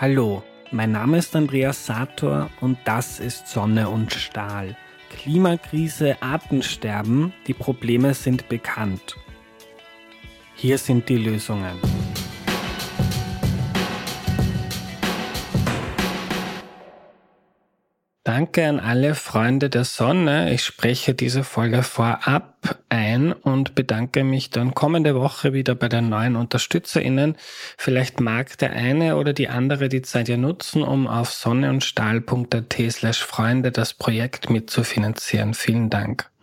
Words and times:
Hallo, 0.00 0.42
mein 0.72 0.90
Name 0.90 1.18
ist 1.18 1.36
Andreas 1.36 1.86
Sator 1.86 2.50
und 2.60 2.78
das 2.84 3.20
ist 3.20 3.46
Sonne 3.46 3.88
und 3.88 4.12
Stahl. 4.12 4.76
Klimakrise, 5.08 6.20
Artensterben, 6.20 7.32
die 7.46 7.54
Probleme 7.54 8.12
sind 8.12 8.48
bekannt. 8.48 9.14
Hier 10.56 10.78
sind 10.78 11.08
die 11.08 11.16
Lösungen. 11.16 11.78
Danke 18.24 18.66
an 18.66 18.80
alle 18.80 19.14
Freunde 19.14 19.70
der 19.70 19.84
Sonne. 19.84 20.52
Ich 20.52 20.64
spreche 20.64 21.14
diese 21.14 21.44
Folge 21.44 21.84
vorab 21.84 22.73
ein 23.14 23.32
und 23.32 23.74
bedanke 23.74 24.24
mich 24.24 24.50
dann 24.50 24.74
kommende 24.74 25.14
Woche 25.14 25.52
wieder 25.52 25.74
bei 25.74 25.88
den 25.88 26.08
neuen 26.08 26.36
UnterstützerInnen. 26.36 27.36
Vielleicht 27.78 28.20
mag 28.20 28.58
der 28.58 28.72
eine 28.72 29.16
oder 29.16 29.32
die 29.32 29.48
andere 29.48 29.88
die 29.88 30.02
Zeit 30.02 30.28
ja 30.28 30.36
nutzen, 30.36 30.82
um 30.82 31.06
auf 31.06 31.32
sonneundstahl.at 31.32 32.76
slash 32.90 33.24
Freunde 33.24 33.72
das 33.72 33.94
Projekt 33.94 34.50
mitzufinanzieren. 34.50 35.54
Vielen 35.54 35.90
Dank. 35.90 36.33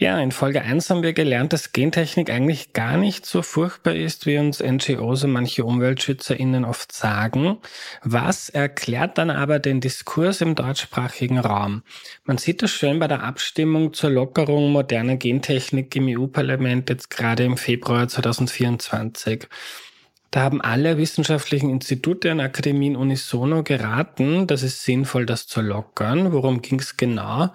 Ja, 0.00 0.20
in 0.20 0.30
Folge 0.30 0.62
1 0.62 0.90
haben 0.90 1.02
wir 1.02 1.12
gelernt, 1.12 1.52
dass 1.52 1.72
Gentechnik 1.72 2.30
eigentlich 2.30 2.72
gar 2.72 2.96
nicht 2.96 3.26
so 3.26 3.42
furchtbar 3.42 3.96
ist, 3.96 4.26
wie 4.26 4.38
uns 4.38 4.62
NGOs 4.62 5.24
und 5.24 5.32
manche 5.32 5.64
UmweltschützerInnen 5.64 6.64
oft 6.64 6.92
sagen. 6.92 7.58
Was 8.04 8.48
erklärt 8.48 9.18
dann 9.18 9.30
aber 9.30 9.58
den 9.58 9.80
Diskurs 9.80 10.40
im 10.40 10.54
deutschsprachigen 10.54 11.40
Raum? 11.40 11.82
Man 12.22 12.38
sieht 12.38 12.62
das 12.62 12.70
schön 12.70 13.00
bei 13.00 13.08
der 13.08 13.24
Abstimmung 13.24 13.92
zur 13.92 14.10
Lockerung 14.10 14.70
moderner 14.70 15.16
Gentechnik 15.16 15.96
im 15.96 16.06
EU-Parlament 16.06 16.90
jetzt 16.90 17.10
gerade 17.10 17.42
im 17.42 17.56
Februar 17.56 18.06
2024. 18.06 19.48
Da 20.30 20.40
haben 20.40 20.60
alle 20.60 20.98
wissenschaftlichen 20.98 21.70
Institute 21.70 22.30
und 22.30 22.40
Akademien 22.40 22.96
unisono 22.96 23.62
geraten, 23.62 24.46
das 24.46 24.62
ist 24.62 24.84
sinnvoll, 24.84 25.24
das 25.24 25.46
zu 25.46 25.62
lockern. 25.62 26.32
Worum 26.32 26.60
ging 26.60 26.80
es 26.80 26.98
genau? 26.98 27.48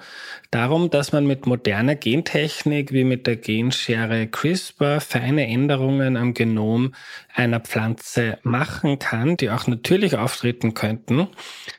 Darum, 0.50 0.90
dass 0.90 1.12
man 1.12 1.28
mit 1.28 1.46
moderner 1.46 1.96
Gentechnik 1.96 2.92
wie 2.92 3.04
mit 3.04 3.28
der 3.28 3.36
Genschere 3.36 4.28
CRISPR 4.28 5.02
feine 5.02 5.48
Änderungen 5.48 6.18
am 6.18 6.34
Genom 6.34 6.96
einer 7.34 7.60
Pflanze 7.60 8.40
machen 8.42 8.98
kann, 8.98 9.38
die 9.38 9.52
auch 9.52 9.68
natürlich 9.68 10.16
auftreten 10.16 10.74
könnten. 10.74 11.28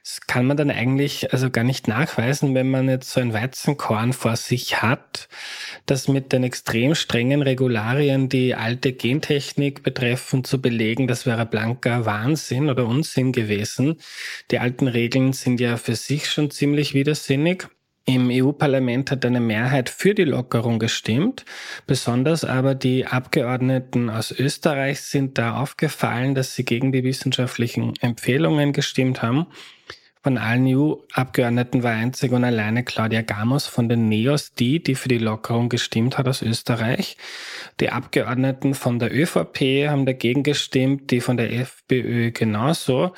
Das 0.03 0.21
kann 0.29 0.47
man 0.47 0.57
dann 0.57 0.71
eigentlich 0.71 1.33
also 1.33 1.51
gar 1.51 1.65
nicht 1.65 1.89
nachweisen, 1.89 2.55
wenn 2.55 2.71
man 2.71 2.89
jetzt 2.89 3.11
so 3.11 3.21
ein 3.21 3.33
Weizenkorn 3.33 4.13
vor 4.13 4.37
sich 4.37 4.83
hat, 4.83 5.29
das 5.87 6.07
mit 6.07 6.33
den 6.33 6.45
extrem 6.45 6.95
strengen 6.95 7.43
Regularien, 7.43 8.29
die 8.29 8.55
alte 8.55 8.93
Gentechnik 8.93 9.83
betreffen, 9.83 10.45
zu 10.45 10.61
belegen, 10.61 10.84
das 11.07 11.27
wäre 11.27 11.47
blanker 11.47 12.05
Wahnsinn 12.07 12.69
oder 12.69 12.87
Unsinn 12.87 13.33
gewesen. 13.33 13.97
Die 14.51 14.59
alten 14.59 14.89
Regeln 14.89 15.33
sind 15.33 15.61
ja 15.61 15.77
für 15.77 15.97
sich 15.97 16.31
schon 16.31 16.51
ziemlich 16.51 16.95
widersinnig. 16.95 17.69
Im 18.07 18.29
EU-Parlament 18.31 19.11
hat 19.11 19.25
eine 19.25 19.41
Mehrheit 19.41 19.89
für 19.89 20.15
die 20.15 20.25
Lockerung 20.25 20.79
gestimmt. 20.79 21.47
Besonders 21.87 22.45
aber 22.45 22.75
die 22.75 23.07
Abgeordneten 23.07 24.11
aus 24.11 24.31
Österreich 24.31 25.01
sind 25.01 25.39
da 25.39 25.57
aufgefallen, 25.57 26.35
dass 26.35 26.55
sie 26.55 26.67
gegen 26.67 26.93
die 26.93 27.03
wissenschaftlichen 27.03 27.95
Empfehlungen 28.03 28.75
gestimmt 28.75 29.23
haben. 29.23 29.47
Von 30.25 30.39
allen 30.39 30.67
EU-Abgeordneten 30.67 31.83
war 31.83 31.93
einzig 31.93 32.33
und 32.33 32.45
alleine 32.45 32.83
Claudia 32.83 33.21
Gamos 33.21 33.67
von 33.67 33.91
den 33.91 34.09
NEOS 34.09 34.55
die, 34.55 34.83
die 34.83 34.95
für 34.95 35.11
die 35.11 35.19
Lockerung 35.19 35.69
gestimmt 35.69 36.17
hat 36.17 36.27
aus 36.27 36.41
Österreich. 36.41 37.19
Die 37.79 37.91
Abgeordneten 37.91 38.73
von 38.73 38.99
der 38.99 39.15
ÖVP 39.15 39.87
haben 39.87 40.07
dagegen 40.07 40.43
gestimmt, 40.43 41.11
die 41.11 41.21
von 41.21 41.37
der 41.37 41.53
FPÖ 41.53 42.31
genauso. 42.31 43.13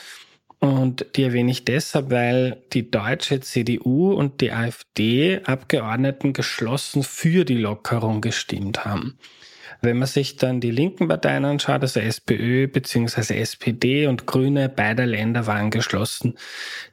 Und 0.59 1.07
die 1.15 1.23
erwähne 1.23 1.53
ich 1.53 1.65
deshalb, 1.65 2.11
weil 2.11 2.61
die 2.73 2.91
deutsche 2.91 3.39
CDU 3.39 4.13
und 4.13 4.41
die 4.41 4.51
AfD-Abgeordneten 4.51 6.33
geschlossen 6.33 7.05
für 7.05 7.45
die 7.45 7.55
Lockerung 7.55 8.21
gestimmt 8.21 8.85
haben. 8.85 9.17
Wenn 9.83 9.99
man 9.99 10.09
sich 10.09 10.37
dann 10.37 10.61
die 10.61 10.71
linken 10.71 11.09
Parteien 11.09 11.45
anschaut, 11.45 11.83
also 11.83 12.01
SPÖ 12.01 12.69
bzw. 12.69 13.39
SPD 13.39 14.07
und 14.07 14.27
Grüne 14.27 14.69
beider 14.69 15.07
Länder 15.07 15.47
waren 15.47 15.71
geschlossen. 15.71 16.37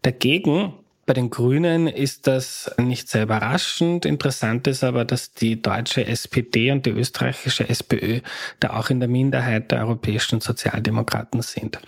Dagegen 0.01 0.73
bei 1.05 1.13
den 1.13 1.29
Grünen 1.29 1.87
ist 1.87 2.27
das 2.27 2.71
nicht 2.77 3.09
sehr 3.09 3.23
überraschend. 3.23 4.05
Interessant 4.05 4.67
ist 4.67 4.85
aber, 4.85 5.03
dass 5.03 5.33
die 5.33 5.61
deutsche 5.61 6.05
SPD 6.05 6.71
und 6.71 6.85
die 6.85 6.91
österreichische 6.91 7.67
SPÖ 7.67 8.21
da 8.61 8.69
auch 8.77 8.89
in 8.89 9.01
der 9.01 9.09
Minderheit 9.09 9.71
der 9.71 9.79
europäischen 9.81 10.39
Sozialdemokraten 10.39 11.41
sind. 11.41 11.79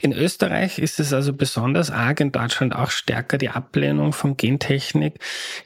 In 0.00 0.12
Österreich 0.12 0.78
ist 0.78 1.00
es 1.00 1.12
also 1.12 1.32
besonders 1.32 1.90
arg, 1.90 2.20
in 2.20 2.30
Deutschland 2.30 2.76
auch 2.76 2.92
stärker 2.92 3.38
die 3.38 3.48
Ablehnung 3.48 4.12
von 4.12 4.36
Gentechnik 4.36 5.14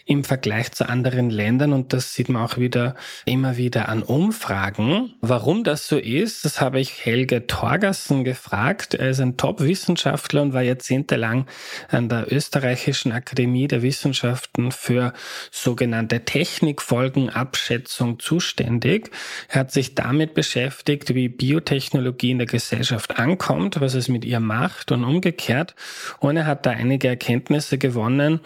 im 0.06 0.24
Vergleich 0.24 0.72
zu 0.72 0.88
anderen 0.88 1.28
Ländern 1.28 1.74
und 1.74 1.92
das 1.92 2.14
sieht 2.14 2.30
man 2.30 2.42
auch 2.42 2.56
wieder 2.56 2.94
immer 3.26 3.58
wieder 3.58 3.90
an 3.90 4.02
Umfragen. 4.02 5.12
Warum 5.20 5.62
das 5.62 5.88
so 5.88 5.98
ist, 5.98 6.46
das 6.46 6.62
habe 6.62 6.80
ich 6.80 7.04
Helge 7.04 7.46
Torgersen 7.46 8.24
gefragt. 8.24 8.94
Er 8.94 9.10
ist 9.10 9.20
ein 9.20 9.36
Top-Wissenschaftler 9.36 10.40
und 10.40 10.54
war 10.54 10.62
jahrzehntelang 10.62 11.46
an 11.90 12.08
der 12.08 12.32
österreichischen 12.32 12.93
Österreichischen 12.94 13.12
Akademie 13.12 13.66
der 13.66 13.82
Wissenschaften 13.82 14.70
für 14.70 15.12
sogenannte 15.50 16.24
Technikfolgenabschätzung 16.24 18.20
zuständig. 18.20 19.10
Er 19.48 19.60
hat 19.60 19.72
sich 19.72 19.96
damit 19.96 20.34
beschäftigt, 20.34 21.12
wie 21.12 21.28
Biotechnologie 21.28 22.30
in 22.30 22.38
der 22.38 22.46
Gesellschaft 22.46 23.18
ankommt, 23.18 23.80
was 23.80 23.94
es 23.94 24.08
mit 24.08 24.24
ihr 24.24 24.38
macht 24.38 24.92
und 24.92 25.02
umgekehrt. 25.02 25.74
Und 26.20 26.36
er 26.36 26.46
hat 26.46 26.66
da 26.66 26.70
einige 26.70 27.08
Erkenntnisse 27.08 27.78
gewonnen. 27.78 28.38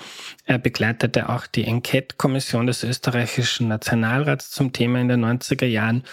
Er 0.47 0.59
begleitete 0.59 1.29
auch 1.29 1.47
die 1.47 1.65
Enquete-Kommission 1.65 2.67
des 2.67 2.85
österreichischen 2.85 3.69
Nationalrats 3.69 4.51
zum 4.51 4.73
Thema 4.73 4.99
in 4.99 5.09
den 5.09 5.23
90er 5.23 5.67
Jahren 5.67 6.05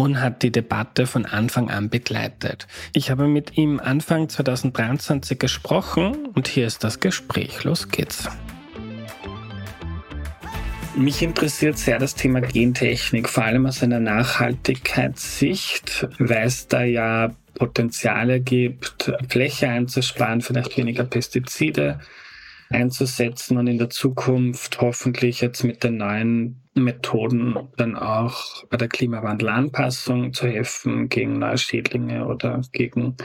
und 0.00 0.18
hat 0.18 0.42
die 0.42 0.50
Debatte 0.50 1.06
von 1.06 1.26
Anfang 1.26 1.68
an 1.68 1.90
begleitet. 1.90 2.66
Ich 2.94 3.10
habe 3.10 3.28
mit 3.28 3.58
ihm 3.58 3.78
Anfang 3.78 4.30
2023 4.30 5.38
gesprochen 5.38 6.26
und 6.32 6.48
hier 6.48 6.66
ist 6.66 6.84
das 6.84 7.00
Gespräch. 7.00 7.64
Los 7.64 7.90
geht's. 7.90 8.26
Mich 10.96 11.20
interessiert 11.20 11.76
sehr 11.76 11.98
das 11.98 12.14
Thema 12.14 12.40
Gentechnik, 12.40 13.28
vor 13.28 13.44
allem 13.44 13.66
aus 13.66 13.82
einer 13.82 14.00
Nachhaltigkeitssicht, 14.00 16.08
weil 16.18 16.46
es 16.46 16.66
da 16.66 16.82
ja 16.82 17.34
Potenziale 17.52 18.40
gibt, 18.40 19.12
Fläche 19.28 19.68
einzusparen, 19.68 20.40
vielleicht 20.40 20.78
weniger 20.78 21.04
Pestizide 21.04 22.00
einzusetzen 22.70 23.58
und 23.58 23.66
in 23.66 23.78
der 23.78 23.90
Zukunft 23.90 24.80
hoffentlich 24.80 25.40
jetzt 25.40 25.64
mit 25.64 25.84
den 25.84 25.98
neuen 25.98 26.62
Methoden 26.74 27.56
dann 27.76 27.96
auch 27.96 28.64
bei 28.70 28.76
der 28.76 28.88
Klimawandelanpassung 28.88 30.32
zu 30.32 30.46
helfen 30.46 31.08
gegen 31.08 31.38
neue 31.38 31.58
Schädlinge 31.58 32.26
oder 32.26 32.62
gegen 32.72 33.16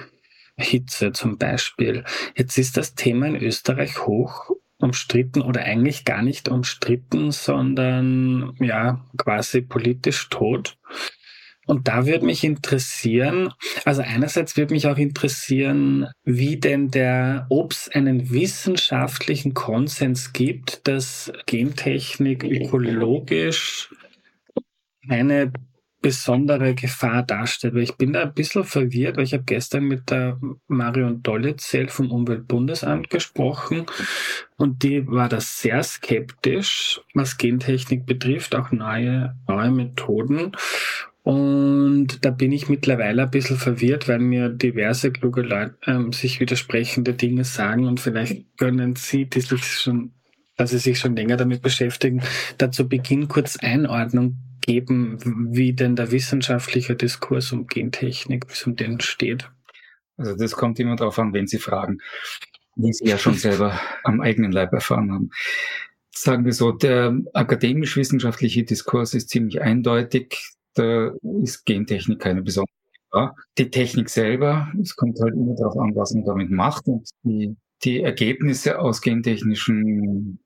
Hitze 0.58 1.12
zum 1.12 1.38
Beispiel. 1.38 2.04
Jetzt 2.36 2.58
ist 2.58 2.76
das 2.76 2.96
Thema 2.96 3.28
in 3.28 3.36
Österreich 3.36 4.06
hoch 4.06 4.52
umstritten 4.78 5.42
oder 5.42 5.62
eigentlich 5.62 6.06
gar 6.06 6.22
nicht 6.22 6.50
umstritten, 6.50 7.32
sondern 7.32 8.54
ja 8.60 9.06
quasi 9.18 9.62
politisch 9.62 10.30
tot. 10.30 10.78
Und 11.66 11.88
da 11.88 12.06
würde 12.06 12.26
mich 12.26 12.44
interessieren, 12.44 13.52
also 13.86 14.02
einerseits 14.02 14.56
würde 14.56 14.74
mich 14.74 14.88
auch 14.88 14.98
interessieren, 14.98 16.08
wie 16.24 16.58
denn 16.58 16.92
der, 16.92 17.48
ob 17.50 17.72
es 17.72 17.90
einen 17.90 18.30
wissenschaftlichen 18.32 19.54
Konsens 19.54 20.34
gibt, 20.34 20.88
dass 20.88 21.32
Gentechnik 21.46 22.44
ökologisch 22.44 23.90
eine 25.08 25.52
besondere 26.06 26.76
Gefahr 26.76 27.24
darstellt. 27.24 27.74
Weil 27.74 27.82
ich 27.82 27.96
bin 27.96 28.14
da 28.14 28.22
ein 28.22 28.34
bisschen 28.36 28.64
verwirrt, 28.64 29.18
weil 29.18 29.24
ich 29.24 29.34
habe 29.34 29.44
gestern 29.44 29.86
mit 29.86 30.12
der 30.12 30.40
Marion 30.68 31.24
Dollezell 31.24 31.88
vom 31.88 32.12
Umweltbundesamt 32.12 33.10
gesprochen 33.10 33.88
und 34.56 34.84
die 34.84 35.08
war 35.08 35.30
da 35.30 35.42
sehr 35.42 35.82
skeptisch, 35.82 37.02
was 37.16 37.38
Gentechnik 37.38 38.06
betrifft, 38.06 38.54
auch 38.54 38.72
neue, 38.72 39.36
neue 39.48 39.72
Methoden. 39.72 40.52
Und 41.26 42.24
da 42.24 42.30
bin 42.30 42.52
ich 42.52 42.70
mittlerweile 42.70 43.24
ein 43.24 43.32
bisschen 43.32 43.58
verwirrt, 43.58 44.08
weil 44.08 44.20
mir 44.20 44.48
diverse 44.48 45.12
kluge 45.12 45.42
Leute 45.42 45.76
ähm, 45.88 46.14
sich 46.14 46.40
widersprechende 46.40 47.16
Dinge 47.16 47.46
sagen 47.46 47.88
und 47.88 48.00
vielleicht 48.00 48.46
können 48.60 48.96
Sie, 48.96 49.26
die 49.26 49.42
sich 49.42 49.64
schon, 49.66 50.12
dass 50.56 50.70
Sie 50.70 50.78
sich 50.78 51.00
schon 51.00 51.16
länger 51.16 51.36
damit 51.36 51.64
beschäftigen, 51.64 52.22
da 52.60 52.70
zu 52.70 52.88
Beginn 52.88 53.28
kurz 53.28 53.58
Einordnung 53.58 54.38
geben, 54.62 55.18
wie 55.52 55.74
denn 55.74 55.96
der 55.96 56.12
wissenschaftliche 56.12 56.96
Diskurs 56.96 57.52
um 57.52 57.66
Gentechnik, 57.66 58.46
es 58.52 58.68
um 58.68 58.76
den 58.76 59.00
steht? 59.00 59.50
Also 60.18 60.36
das 60.36 60.52
kommt 60.52 60.80
immer 60.80 60.96
darauf 60.96 61.18
an, 61.18 61.34
wenn 61.34 61.48
Sie 61.48 61.58
fragen, 61.58 62.02
wie 62.76 62.94
Sie 62.94 63.08
ja 63.08 63.18
schon 63.18 63.34
selber 63.34 63.82
am 64.04 64.22
eigenen 64.22 64.52
Leib 64.52 64.74
erfahren 64.74 65.12
haben. 65.12 65.32
Sagen 66.12 66.46
wir 66.46 66.54
so, 66.54 66.72
der 66.72 67.18
akademisch-wissenschaftliche 67.34 68.64
Diskurs 68.64 69.16
ist 69.16 69.30
ziemlich 69.30 69.64
eindeutig. 69.64 70.38
Da 70.76 71.12
ist 71.42 71.66
Gentechnik 71.66 72.20
keine 72.20 72.42
besondere 72.42 72.76
wunderbar. 73.16 73.36
Die 73.58 73.70
Technik 73.70 74.10
selber, 74.10 74.72
es 74.82 74.96
kommt 74.96 75.20
halt 75.20 75.34
immer 75.34 75.56
darauf 75.56 75.78
an, 75.78 75.96
was 75.96 76.14
man 76.14 76.26
damit 76.26 76.52
macht 76.52 76.88
und 76.88 77.10
die, 77.24 77.56
die 77.84 78.02
Ergebnisse 78.02 78.80
aus 78.80 79.02
gentechnischen 79.02 80.40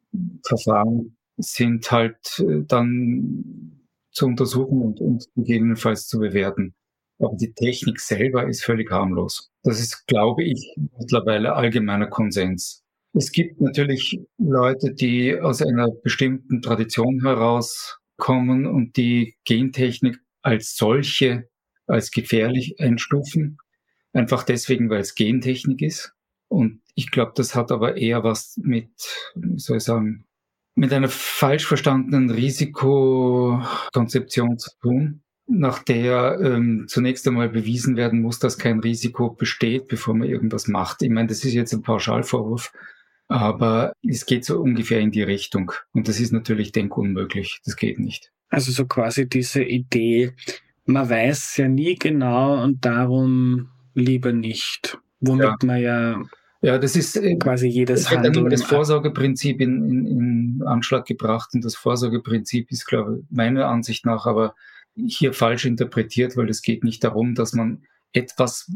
Verfahren 0.46 1.16
sind 1.38 1.90
halt 1.92 2.40
äh, 2.40 2.64
dann 2.66 3.80
zu 4.12 4.26
untersuchen 4.26 4.82
und, 4.82 5.00
und 5.00 5.26
gegebenenfalls 5.36 6.08
zu 6.08 6.20
bewerten. 6.20 6.74
Aber 7.20 7.36
die 7.36 7.54
Technik 7.54 8.00
selber 8.00 8.48
ist 8.48 8.64
völlig 8.64 8.92
harmlos. 8.92 9.52
Das 9.64 9.80
ist, 9.80 10.08
glaube 10.08 10.44
ich, 10.44 10.74
mittlerweile 10.98 11.54
allgemeiner 11.54 12.08
Konsens. 12.08 12.82
Es 13.14 13.32
gibt 13.32 13.60
natürlich 13.60 14.20
Leute, 14.38 14.94
die 14.94 15.40
aus 15.40 15.62
einer 15.62 15.90
bestimmten 15.90 16.62
Tradition 16.62 17.20
herauskommen 18.20 18.68
und 18.68 18.98
die 18.98 19.36
Gentechnik 19.46 20.20
als 20.42 20.76
solche 20.76 21.48
als 21.88 22.12
gefährlich 22.12 22.80
einstufen. 22.80 23.58
Einfach 24.14 24.44
deswegen, 24.44 24.92
weil 24.92 25.02
es 25.02 25.16
Gentechnik 25.16 25.82
ist. 25.82 26.14
Und 26.48 26.82
ich 26.96 27.12
glaube, 27.12 27.34
das 27.36 27.56
hat 27.56 27.72
aber 27.72 27.98
eher 27.98 28.24
was 28.24 28.58
mit, 28.62 28.92
wie 29.36 29.60
soll 29.60 29.78
ich 29.78 29.84
sagen, 29.84 30.26
mit 30.76 30.94
einer 30.94 31.10
falsch 31.10 31.66
verstandenen 31.66 32.30
Risikokonzeption 32.30 34.60
zu 34.60 34.70
tun, 34.82 35.24
nach 35.48 35.84
der 35.84 36.40
ähm, 36.42 36.86
zunächst 36.88 37.28
einmal 37.28 37.50
bewiesen 37.50 37.98
werden 37.98 38.22
muss, 38.22 38.38
dass 38.40 38.60
kein 38.60 38.80
Risiko 38.80 39.32
besteht, 39.32 39.88
bevor 39.88 40.14
man 40.14 40.30
irgendwas 40.30 40.68
macht. 40.68 41.02
Ich 41.02 41.10
meine, 41.10 41.28
das 41.28 41.44
ist 41.44 41.54
jetzt 41.54 41.74
ein 41.74 41.82
Pauschalvorwurf, 41.82 42.72
aber 43.30 43.94
es 44.06 44.26
geht 44.26 44.44
so 44.44 44.60
ungefähr 44.60 45.00
in 45.00 45.12
die 45.12 45.22
Richtung. 45.22 45.72
Und 45.94 46.08
das 46.08 46.20
ist 46.20 46.34
natürlich 46.34 46.72
denkunmöglich. 46.72 47.62
Das 47.64 47.76
geht 47.76 48.00
nicht. 48.00 48.32
Also 48.50 48.72
so 48.72 48.86
quasi 48.86 49.30
diese 49.30 49.64
Idee, 49.64 50.34
man 50.86 51.10
weiß 51.10 51.58
ja 51.58 51.68
nie 51.68 51.96
genau 51.96 52.62
und 52.62 52.84
darum 52.84 53.70
lieber 53.94 54.34
nicht. 54.34 54.98
Womit 55.20 55.44
ja. 55.44 55.56
man 55.64 55.82
ja 55.82 56.22
ja, 56.62 56.78
das 56.78 56.98
ist 56.98 57.16
äh, 57.16 57.38
quasi 57.38 57.68
jedes 57.68 58.12
Handeln. 58.12 58.50
Das 58.50 58.64
Vorsorgeprinzip 58.64 59.62
in, 59.62 59.86
in, 59.86 60.06
in 60.06 60.64
Anschlag 60.66 61.06
gebracht 61.06 61.52
und 61.54 61.64
das 61.64 61.76
Vorsorgeprinzip 61.76 62.70
ist, 62.70 62.86
glaube 62.86 63.20
ich, 63.20 63.26
meiner 63.30 63.68
Ansicht 63.68 64.06
nach 64.06 64.26
aber 64.26 64.56
hier 64.96 65.32
falsch 65.32 65.64
interpretiert, 65.64 66.36
weil 66.36 66.50
es 66.50 66.62
geht 66.62 66.84
nicht 66.84 67.04
darum, 67.04 67.34
dass 67.34 67.54
man 67.54 67.84
etwas, 68.12 68.70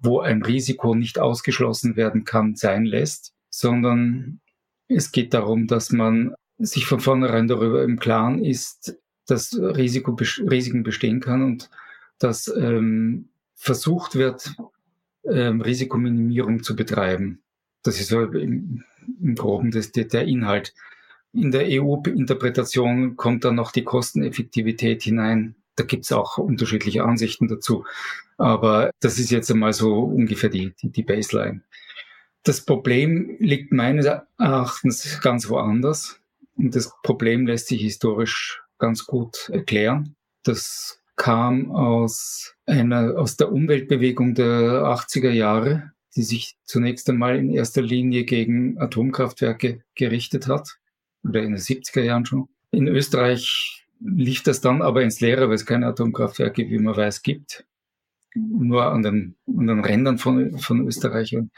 wo 0.00 0.20
ein 0.20 0.42
Risiko 0.42 0.96
nicht 0.96 1.20
ausgeschlossen 1.20 1.94
werden 1.94 2.24
kann, 2.24 2.56
sein 2.56 2.84
lässt, 2.84 3.33
sondern 3.58 4.40
es 4.88 5.12
geht 5.12 5.32
darum, 5.32 5.66
dass 5.66 5.90
man 5.90 6.34
sich 6.58 6.86
von 6.86 7.00
vornherein 7.00 7.46
darüber 7.48 7.84
im 7.84 7.98
Klaren 7.98 8.44
ist, 8.44 8.96
dass 9.26 9.56
Risiko, 9.56 10.16
Risiken 10.50 10.82
bestehen 10.82 11.20
kann 11.20 11.42
und 11.42 11.70
dass 12.18 12.48
ähm, 12.48 13.28
versucht 13.54 14.16
wird, 14.16 14.54
ähm, 15.24 15.60
Risikominimierung 15.60 16.62
zu 16.62 16.76
betreiben. 16.76 17.42
Das 17.82 18.00
ist 18.00 18.08
so 18.08 18.22
im, 18.22 18.84
im 19.22 19.34
Groben 19.34 19.70
das, 19.70 19.92
der 19.92 20.24
Inhalt. 20.24 20.74
In 21.32 21.50
der 21.50 21.66
EU-Interpretation 21.68 23.16
kommt 23.16 23.44
dann 23.44 23.54
noch 23.54 23.72
die 23.72 23.84
Kosteneffektivität 23.84 25.02
hinein. 25.02 25.54
Da 25.76 25.84
gibt's 25.84 26.12
auch 26.12 26.38
unterschiedliche 26.38 27.04
Ansichten 27.04 27.48
dazu. 27.48 27.84
Aber 28.36 28.90
das 29.00 29.18
ist 29.18 29.30
jetzt 29.30 29.50
einmal 29.50 29.72
so 29.72 30.00
ungefähr 30.00 30.50
die, 30.50 30.72
die, 30.80 30.90
die 30.90 31.02
Baseline. 31.02 31.62
Das 32.44 32.60
Problem 32.60 33.36
liegt 33.38 33.72
meines 33.72 34.06
Erachtens 34.38 35.18
ganz 35.22 35.48
woanders. 35.48 36.20
Und 36.56 36.76
das 36.76 36.92
Problem 37.02 37.46
lässt 37.46 37.68
sich 37.68 37.80
historisch 37.80 38.62
ganz 38.78 39.06
gut 39.06 39.48
erklären. 39.48 40.14
Das 40.42 41.00
kam 41.16 41.72
aus 41.72 42.54
einer, 42.66 43.16
aus 43.16 43.38
der 43.38 43.50
Umweltbewegung 43.50 44.34
der 44.34 44.82
80er 44.84 45.30
Jahre, 45.30 45.92
die 46.16 46.22
sich 46.22 46.56
zunächst 46.64 47.08
einmal 47.08 47.38
in 47.38 47.50
erster 47.50 47.80
Linie 47.80 48.24
gegen 48.24 48.78
Atomkraftwerke 48.78 49.82
gerichtet 49.94 50.46
hat. 50.46 50.78
Oder 51.26 51.42
in 51.42 51.52
den 51.52 51.60
70er 51.60 52.02
Jahren 52.02 52.26
schon. 52.26 52.48
In 52.70 52.88
Österreich 52.88 53.86
lief 54.00 54.42
das 54.42 54.60
dann 54.60 54.82
aber 54.82 55.02
ins 55.02 55.20
Leere, 55.20 55.48
weil 55.48 55.54
es 55.54 55.64
keine 55.64 55.86
Atomkraftwerke, 55.86 56.68
wie 56.68 56.78
man 56.78 56.94
weiß, 56.94 57.22
gibt. 57.22 57.64
Nur 58.34 58.84
an 58.86 59.02
den, 59.02 59.36
an 59.46 59.66
den 59.66 59.80
Rändern 59.80 60.18
von, 60.18 60.58
von 60.58 60.86
Österreich. 60.86 61.34
Und 61.34 61.50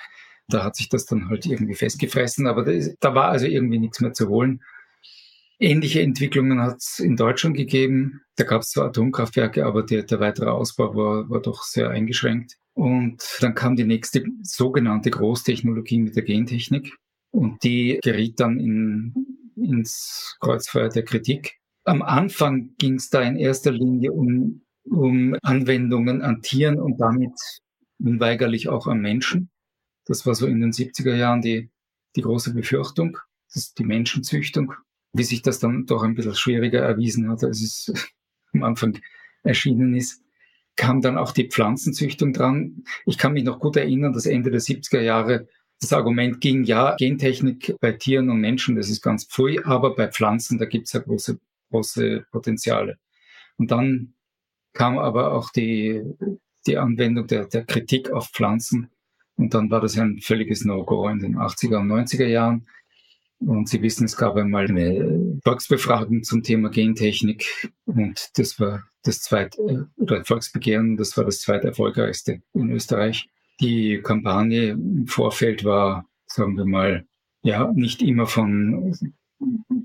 da 0.48 0.64
hat 0.64 0.76
sich 0.76 0.88
das 0.88 1.06
dann 1.06 1.28
halt 1.28 1.46
irgendwie 1.46 1.74
festgefressen. 1.74 2.46
Aber 2.46 2.64
da, 2.64 2.72
da 3.00 3.14
war 3.14 3.28
also 3.28 3.46
irgendwie 3.46 3.78
nichts 3.78 4.00
mehr 4.00 4.12
zu 4.12 4.28
holen. 4.28 4.62
Ähnliche 5.58 6.02
Entwicklungen 6.02 6.60
hat 6.60 6.76
es 6.78 6.98
in 6.98 7.16
Deutschland 7.16 7.56
gegeben. 7.56 8.20
Da 8.36 8.44
gab 8.44 8.62
es 8.62 8.70
zwar 8.70 8.86
Atomkraftwerke, 8.86 9.64
aber 9.64 9.82
der, 9.82 10.02
der 10.02 10.20
weitere 10.20 10.50
Ausbau 10.50 10.94
war, 10.94 11.30
war 11.30 11.40
doch 11.40 11.62
sehr 11.62 11.90
eingeschränkt. 11.90 12.56
Und 12.74 13.22
dann 13.40 13.54
kam 13.54 13.74
die 13.74 13.84
nächste 13.84 14.22
sogenannte 14.42 15.10
Großtechnologie 15.10 15.98
mit 15.98 16.14
der 16.14 16.24
Gentechnik. 16.24 16.92
Und 17.30 17.64
die 17.64 17.98
geriet 18.02 18.38
dann 18.38 18.60
in, 18.60 19.14
ins 19.56 20.36
Kreuzfeuer 20.40 20.90
der 20.90 21.04
Kritik. 21.04 21.56
Am 21.84 22.02
Anfang 22.02 22.74
ging 22.78 22.94
es 22.96 23.08
da 23.08 23.22
in 23.22 23.36
erster 23.36 23.72
Linie 23.72 24.12
um, 24.12 24.62
um 24.84 25.36
Anwendungen 25.42 26.20
an 26.20 26.42
Tieren 26.42 26.78
und 26.78 26.98
damit 26.98 27.32
unweigerlich 27.98 28.68
auch 28.68 28.86
am 28.86 29.00
Menschen. 29.00 29.50
Das 30.06 30.24
war 30.26 30.34
so 30.34 30.46
in 30.46 30.60
den 30.60 30.72
70er 30.72 31.14
Jahren 31.14 31.42
die, 31.42 31.70
die 32.14 32.22
große 32.22 32.54
Befürchtung. 32.54 33.18
Das 33.48 33.56
ist 33.56 33.78
die 33.78 33.84
Menschenzüchtung 33.84 34.72
wie 35.16 35.24
sich 35.24 35.42
das 35.42 35.58
dann 35.58 35.86
doch 35.86 36.02
ein 36.02 36.14
bisschen 36.14 36.34
schwieriger 36.34 36.80
erwiesen 36.80 37.30
hat, 37.30 37.42
als 37.42 37.62
es 37.62 37.92
am 38.52 38.62
Anfang 38.62 38.98
erschienen 39.42 39.94
ist, 39.94 40.22
kam 40.76 41.00
dann 41.00 41.16
auch 41.16 41.32
die 41.32 41.48
Pflanzenzüchtung 41.48 42.32
dran. 42.32 42.84
Ich 43.06 43.18
kann 43.18 43.32
mich 43.32 43.44
noch 43.44 43.60
gut 43.60 43.76
erinnern, 43.76 44.12
dass 44.12 44.26
Ende 44.26 44.50
der 44.50 44.60
70er 44.60 45.00
Jahre 45.00 45.48
das 45.80 45.92
Argument 45.92 46.40
ging, 46.40 46.64
ja, 46.64 46.96
Gentechnik 46.96 47.76
bei 47.80 47.92
Tieren 47.92 48.30
und 48.30 48.40
Menschen, 48.40 48.76
das 48.76 48.88
ist 48.88 49.02
ganz 49.02 49.26
pfui, 49.26 49.60
aber 49.62 49.94
bei 49.94 50.08
Pflanzen, 50.08 50.58
da 50.58 50.64
gibt 50.64 50.86
es 50.86 50.94
ja 50.94 51.00
große, 51.00 51.38
große 51.70 52.26
Potenziale. 52.30 52.98
Und 53.58 53.70
dann 53.70 54.14
kam 54.72 54.98
aber 54.98 55.32
auch 55.32 55.50
die, 55.50 56.02
die 56.66 56.78
Anwendung 56.78 57.26
der, 57.26 57.46
der 57.46 57.64
Kritik 57.64 58.10
auf 58.10 58.30
Pflanzen. 58.30 58.90
Und 59.36 59.54
dann 59.54 59.70
war 59.70 59.80
das 59.80 59.98
ein 59.98 60.18
völliges 60.18 60.64
No-Go 60.64 61.08
in 61.08 61.18
den 61.18 61.36
80er 61.36 61.78
und 61.78 61.88
90er 61.88 62.26
Jahren. 62.26 62.66
Und 63.38 63.68
Sie 63.68 63.82
wissen, 63.82 64.06
es 64.06 64.16
gab 64.16 64.36
einmal 64.36 64.66
eine 64.66 65.38
Volksbefragung 65.44 66.22
zum 66.22 66.42
Thema 66.42 66.70
Gentechnik 66.70 67.70
und 67.84 68.30
das 68.36 68.58
war 68.58 68.84
das 69.02 69.20
zweite, 69.20 69.60
äh, 69.60 70.02
oder 70.02 70.24
Volksbegehren, 70.24 70.96
das 70.96 71.16
war 71.16 71.24
das 71.24 71.40
zweite 71.40 71.68
erfolgreichste 71.68 72.42
in 72.54 72.70
Österreich. 72.70 73.28
Die 73.60 74.00
Kampagne 74.02 74.70
im 74.70 75.06
Vorfeld 75.06 75.64
war, 75.64 76.06
sagen 76.26 76.56
wir 76.56 76.64
mal, 76.64 77.06
ja, 77.42 77.70
nicht 77.72 78.02
immer 78.02 78.26
von 78.26 78.96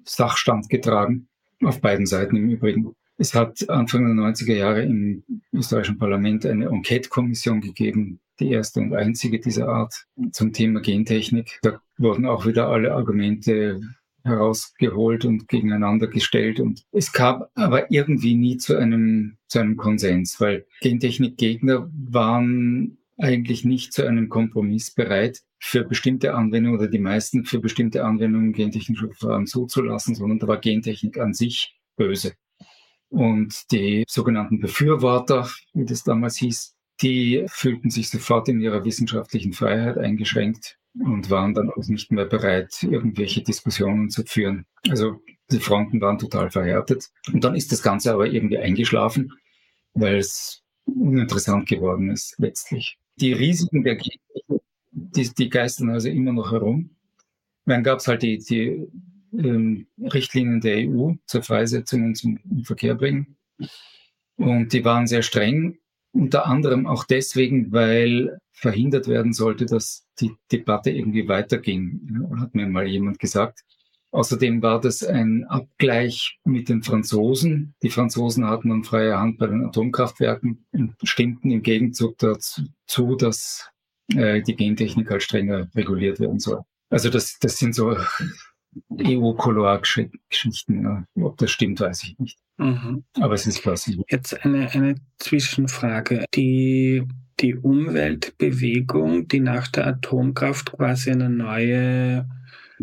Sachstand 0.05 0.69
getragen, 0.69 1.27
auf 1.61 1.81
beiden 1.81 2.05
Seiten 2.05 2.37
im 2.37 2.49
Übrigen. 2.49 2.95
Es 3.21 3.35
hat 3.35 3.69
Anfang 3.69 4.03
der 4.03 4.15
90er 4.15 4.55
Jahre 4.55 4.81
im 4.81 5.23
österreichischen 5.53 5.99
Parlament 5.99 6.43
eine 6.43 6.65
Enquete-Kommission 6.65 7.61
gegeben, 7.61 8.19
die 8.39 8.49
erste 8.49 8.79
und 8.79 8.95
einzige 8.95 9.39
dieser 9.39 9.67
Art 9.67 10.07
zum 10.31 10.53
Thema 10.53 10.81
Gentechnik. 10.81 11.59
Da 11.61 11.79
wurden 11.99 12.25
auch 12.25 12.47
wieder 12.47 12.69
alle 12.69 12.95
Argumente 12.95 13.79
herausgeholt 14.23 15.23
und 15.25 15.47
gegeneinander 15.47 16.07
gestellt. 16.07 16.59
Und 16.59 16.81
es 16.91 17.11
kam 17.11 17.43
aber 17.53 17.91
irgendwie 17.91 18.33
nie 18.33 18.57
zu 18.57 18.75
einem, 18.75 19.37
zu 19.47 19.59
einem 19.59 19.77
Konsens, 19.77 20.41
weil 20.41 20.65
Gentechnikgegner 20.81 21.91
waren 21.93 22.97
eigentlich 23.19 23.63
nicht 23.63 23.93
zu 23.93 24.03
einem 24.03 24.29
Kompromiss 24.29 24.95
bereit, 24.95 25.43
für 25.59 25.83
bestimmte 25.83 26.33
Anwendungen 26.33 26.79
oder 26.79 26.87
die 26.87 26.97
meisten 26.97 27.45
für 27.45 27.59
bestimmte 27.59 28.03
Anwendungen 28.03 28.51
gentechnische 28.51 29.09
Verfahren 29.09 29.45
zuzulassen, 29.45 30.15
sondern 30.15 30.39
da 30.39 30.47
war 30.47 30.57
Gentechnik 30.57 31.19
an 31.19 31.35
sich 31.35 31.79
böse. 31.97 32.33
Und 33.11 33.71
die 33.71 34.05
sogenannten 34.07 34.61
Befürworter, 34.61 35.49
wie 35.73 35.85
das 35.85 36.03
damals 36.03 36.37
hieß, 36.37 36.75
die 37.01 37.43
fühlten 37.47 37.89
sich 37.89 38.09
sofort 38.09 38.47
in 38.47 38.61
ihrer 38.61 38.85
wissenschaftlichen 38.85 39.51
Freiheit 39.51 39.97
eingeschränkt 39.97 40.77
und 40.97 41.29
waren 41.29 41.53
dann 41.53 41.69
auch 41.69 41.87
nicht 41.87 42.11
mehr 42.11 42.25
bereit, 42.25 42.83
irgendwelche 42.83 43.41
Diskussionen 43.41 44.09
zu 44.09 44.23
führen. 44.23 44.65
Also 44.89 45.19
die 45.51 45.59
Fronten 45.59 45.99
waren 45.99 46.19
total 46.19 46.51
verhärtet. 46.51 47.09
Und 47.33 47.43
dann 47.43 47.53
ist 47.53 47.73
das 47.73 47.81
Ganze 47.81 48.13
aber 48.13 48.27
irgendwie 48.27 48.57
eingeschlafen, 48.57 49.33
weil 49.93 50.17
es 50.17 50.63
uninteressant 50.85 51.67
geworden 51.67 52.09
ist 52.11 52.35
letztlich. 52.37 52.97
Die 53.17 53.33
Risiken 53.33 53.83
der 53.83 53.95
Gentechnik, 53.95 54.61
die, 54.91 55.33
die 55.33 55.49
geistern 55.49 55.89
also 55.89 56.07
immer 56.07 56.31
noch 56.31 56.53
herum. 56.53 56.91
Dann 57.65 57.83
gab 57.83 57.99
es 57.99 58.07
halt 58.07 58.23
die, 58.23 58.37
die 58.37 58.87
ähm, 59.33 59.87
Richtlinien 59.99 60.61
der 60.61 60.87
EU 60.89 61.13
zur 61.25 61.43
Freisetzung 61.43 62.05
und 62.05 62.15
zum 62.15 62.39
Verkehr 62.63 62.95
bringen. 62.95 63.37
Und 64.37 64.73
die 64.73 64.83
waren 64.83 65.07
sehr 65.07 65.21
streng, 65.21 65.77
unter 66.13 66.45
anderem 66.45 66.87
auch 66.87 67.05
deswegen, 67.05 67.71
weil 67.71 68.37
verhindert 68.51 69.07
werden 69.07 69.33
sollte, 69.33 69.65
dass 69.65 70.05
die 70.19 70.31
Debatte 70.51 70.91
irgendwie 70.91 71.27
weiterging, 71.27 72.27
hat 72.39 72.53
mir 72.53 72.67
mal 72.67 72.87
jemand 72.87 73.19
gesagt. 73.19 73.61
Außerdem 74.11 74.61
war 74.61 74.81
das 74.81 75.03
ein 75.03 75.45
Abgleich 75.45 76.37
mit 76.43 76.67
den 76.67 76.83
Franzosen. 76.83 77.75
Die 77.81 77.89
Franzosen 77.89 78.45
hatten 78.45 78.69
dann 78.69 78.83
freie 78.83 79.17
Hand 79.17 79.37
bei 79.37 79.47
den 79.47 79.65
Atomkraftwerken 79.65 80.65
und 80.73 80.95
stimmten 81.03 81.49
im 81.49 81.63
Gegenzug 81.63 82.17
dazu, 82.17 83.15
dass 83.15 83.69
äh, 84.13 84.41
die 84.41 84.55
Gentechnik 84.55 85.09
halt 85.09 85.23
strenger 85.23 85.69
reguliert 85.75 86.19
werden 86.19 86.39
soll. 86.39 86.61
Also 86.89 87.09
das, 87.09 87.39
das 87.39 87.57
sind 87.57 87.73
so 87.73 87.95
EU-Kolor-Geschichten. 88.99 90.83
Ja. 90.83 91.05
Ob 91.23 91.37
das 91.37 91.51
stimmt, 91.51 91.79
weiß 91.79 92.03
ich 92.03 92.19
nicht. 92.19 92.39
Mhm. 92.57 93.03
Aber 93.19 93.33
es 93.33 93.45
ist 93.45 93.61
plausibel. 93.61 94.05
Jetzt 94.09 94.45
eine, 94.45 94.69
eine 94.71 94.95
Zwischenfrage. 95.17 96.25
Die, 96.35 97.03
die 97.39 97.55
Umweltbewegung, 97.55 99.27
die 99.27 99.39
nach 99.39 99.67
der 99.67 99.87
Atomkraft 99.87 100.73
quasi 100.73 101.11
eine 101.11 101.29
neue 101.29 102.27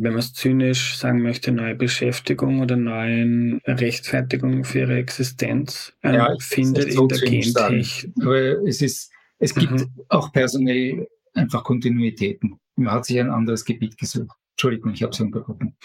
wenn 0.01 0.13
man 0.13 0.21
es 0.21 0.33
zynisch 0.33 0.97
sagen 0.97 1.23
möchte, 1.23 1.53
neue 1.53 1.75
Beschäftigung 1.75 2.61
oder 2.61 2.77
neue 2.77 3.61
Rechtfertigung 3.67 4.65
für 4.65 4.81
ihre 4.81 4.97
Existenz 4.97 5.93
äh, 6.03 6.15
ja, 6.15 6.35
findet 6.39 6.93
so 6.93 7.03
in 7.03 7.09
der 7.09 7.19
Gentechnik. 7.19 8.13
Aber 8.21 8.67
es 8.67 8.81
ist, 8.81 9.11
es 9.39 9.55
gibt 9.55 9.73
mhm. 9.73 9.91
auch 10.09 10.33
personell 10.33 11.09
einfach 11.35 11.65
Kontinuitäten. 11.65 12.59
Man 12.77 12.93
hat 12.93 13.07
sich 13.07 13.19
ein 13.19 13.31
anderes 13.31 13.65
Gebiet 13.65 13.99
gesucht. 13.99 14.38
Entschuldigung, 14.59 14.93
ich 14.93 15.05
habe 15.05 15.13
es 15.13 15.21
unterbrochen. 15.21 15.77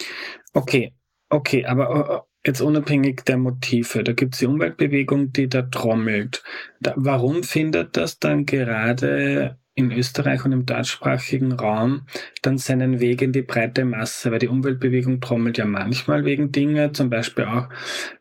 Okay, 0.53 0.96
okay, 1.30 1.63
aber 1.63 2.25
äh, 2.44 2.48
jetzt 2.50 2.60
unabhängig 2.60 3.22
der 3.24 3.38
Motive, 3.38 4.03
da 4.03 4.13
gibt 4.13 4.34
es 4.34 4.39
die 4.39 4.48
Umweltbewegung, 4.48 5.32
die 5.32 5.48
da 5.48 5.62
trommelt. 5.62 6.44
Da, 6.82 6.96
warum 6.96 7.44
findet 7.44 7.96
das 7.96 8.18
dann 8.18 8.48
gerade 8.48 9.60
in 9.75 9.92
Österreich 9.92 10.44
und 10.44 10.53
im 10.53 10.65
deutschsprachigen 10.65 11.51
Raum 11.51 12.08
dann 12.42 12.58
seinen 12.58 13.00
Weg 13.00 13.22
in 13.22 13.32
die 13.32 13.44
breite 13.44 13.86
Masse, 13.86 14.32
weil 14.32 14.39
die 14.39 14.48
Umweltbewegung 14.48 15.22
trommelt 15.22 15.60
ja 15.60 15.65
manchmal 15.65 16.25
wegen 16.25 16.51
Dinge, 16.51 16.94
zum 16.94 17.12
Beispiel 17.12 17.46
auch 17.46 17.70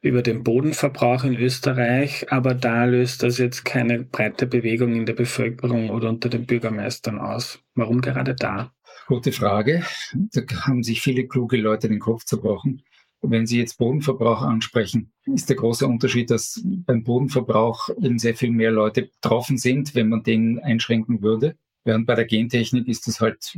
über 0.02 0.20
den 0.20 0.42
Bodenverbrauch 0.44 1.24
in 1.24 1.36
Österreich, 1.36 2.30
aber 2.30 2.52
da 2.54 2.84
löst 2.84 3.22
das 3.22 3.38
jetzt 3.38 3.64
keine 3.64 4.02
breite 4.02 4.46
Bewegung 4.46 4.94
in 4.96 5.06
der 5.06 5.14
Bevölkerung 5.14 5.88
oder 5.88 6.10
unter 6.10 6.28
den 6.28 6.44
Bürgermeistern 6.44 7.18
aus. 7.18 7.62
Warum 7.74 8.02
gerade 8.02 8.34
da? 8.34 8.72
Gute 9.06 9.32
Frage. 9.32 9.84
Da 10.14 10.42
haben 10.62 10.82
sich 10.82 11.00
viele 11.00 11.26
kluge 11.26 11.56
Leute 11.56 11.88
den 11.88 11.98
Kopf 11.98 12.24
zerbrochen. 12.24 12.82
Wenn 13.20 13.46
Sie 13.46 13.58
jetzt 13.58 13.78
Bodenverbrauch 13.78 14.42
ansprechen, 14.42 15.12
ist 15.26 15.48
der 15.48 15.56
große 15.56 15.86
Unterschied, 15.86 16.30
dass 16.30 16.60
beim 16.64 17.04
Bodenverbrauch 17.04 17.88
eben 18.00 18.18
sehr 18.18 18.34
viel 18.34 18.50
mehr 18.50 18.72
Leute 18.72 19.02
betroffen 19.02 19.58
sind, 19.58 19.94
wenn 19.94 20.08
man 20.08 20.24
den 20.24 20.58
einschränken 20.58 21.22
würde. 21.22 21.56
Während 21.84 22.06
bei 22.06 22.16
der 22.16 22.24
Gentechnik 22.24 22.88
ist 22.88 23.06
das 23.06 23.20
halt, 23.20 23.56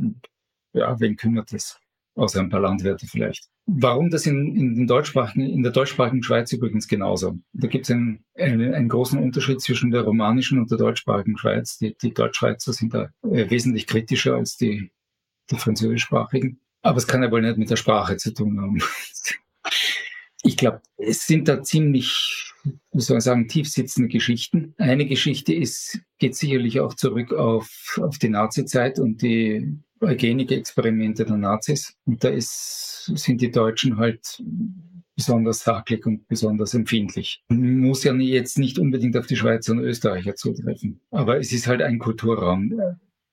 ja, 0.73 0.99
wen 0.99 1.15
kümmert 1.15 1.51
es? 1.51 1.79
Außer 2.15 2.39
ein 2.39 2.49
paar 2.49 2.61
Landwirte 2.61 3.07
vielleicht. 3.07 3.49
Warum 3.65 4.09
das 4.09 4.27
in, 4.27 4.55
in, 4.55 4.75
den 4.75 4.87
deutschsprachigen, 4.87 5.49
in 5.49 5.63
der 5.63 5.71
deutschsprachigen 5.71 6.23
Schweiz 6.23 6.53
übrigens 6.53 6.87
genauso? 6.87 7.39
Da 7.53 7.67
gibt 7.67 7.85
es 7.85 7.91
einen, 7.91 8.23
einen, 8.35 8.73
einen, 8.73 8.87
großen 8.87 9.19
Unterschied 9.19 9.59
zwischen 9.59 9.91
der 9.91 10.03
romanischen 10.03 10.59
und 10.59 10.69
der 10.69 10.77
deutschsprachigen 10.77 11.37
Schweiz. 11.37 11.77
Die, 11.79 11.95
die 11.99 12.13
Deutschschweizer 12.13 12.71
sind 12.71 12.93
da 12.93 13.09
äh, 13.23 13.49
wesentlich 13.49 13.87
kritischer 13.87 14.35
als 14.35 14.55
die, 14.55 14.91
die 15.51 15.57
französischsprachigen. 15.57 16.59
Aber 16.81 16.97
es 16.97 17.07
kann 17.07 17.23
ja 17.23 17.31
wohl 17.31 17.41
nicht 17.41 17.57
mit 17.57 17.69
der 17.69 17.77
Sprache 17.77 18.17
zu 18.17 18.33
tun 18.33 18.59
haben. 18.61 18.79
Ich 20.47 20.57
glaube, 20.57 20.79
es 20.97 21.25
sind 21.25 21.47
da 21.47 21.63
ziemlich, 21.63 22.53
wie 22.91 23.01
soll 23.01 23.15
man 23.15 23.21
sagen, 23.21 23.47
tiefsitzende 23.47 24.09
Geschichten. 24.09 24.75
Eine 24.77 25.07
Geschichte 25.07 25.55
ist, 25.55 26.01
geht 26.19 26.35
sicherlich 26.35 26.79
auch 26.81 26.93
zurück 26.93 27.33
auf, 27.33 27.99
auf 27.99 28.19
die 28.19 28.29
Nazi-Zeit 28.29 28.99
und 28.99 29.23
die 29.23 29.75
Eugenik-Experimente 30.01 31.25
der 31.25 31.37
Nazis. 31.37 31.95
Und 32.05 32.23
da 32.23 32.29
ist, 32.29 33.11
sind 33.15 33.41
die 33.41 33.49
Deutschen 33.49 33.97
halt 33.97 34.43
besonders 35.15 35.65
hakelig 35.65 36.05
und 36.05 36.27
besonders 36.27 36.75
empfindlich. 36.75 37.43
Muss 37.47 38.03
ja 38.03 38.13
jetzt 38.13 38.59
nicht 38.59 38.77
unbedingt 38.77 39.17
auf 39.17 39.25
die 39.25 39.37
Schweizer 39.37 39.71
und 39.71 39.79
Österreicher 39.79 40.35
zutreffen. 40.35 41.01
Aber 41.09 41.39
es 41.39 41.51
ist 41.51 41.65
halt 41.65 41.81
ein 41.81 41.97
Kulturraum. 41.97 42.79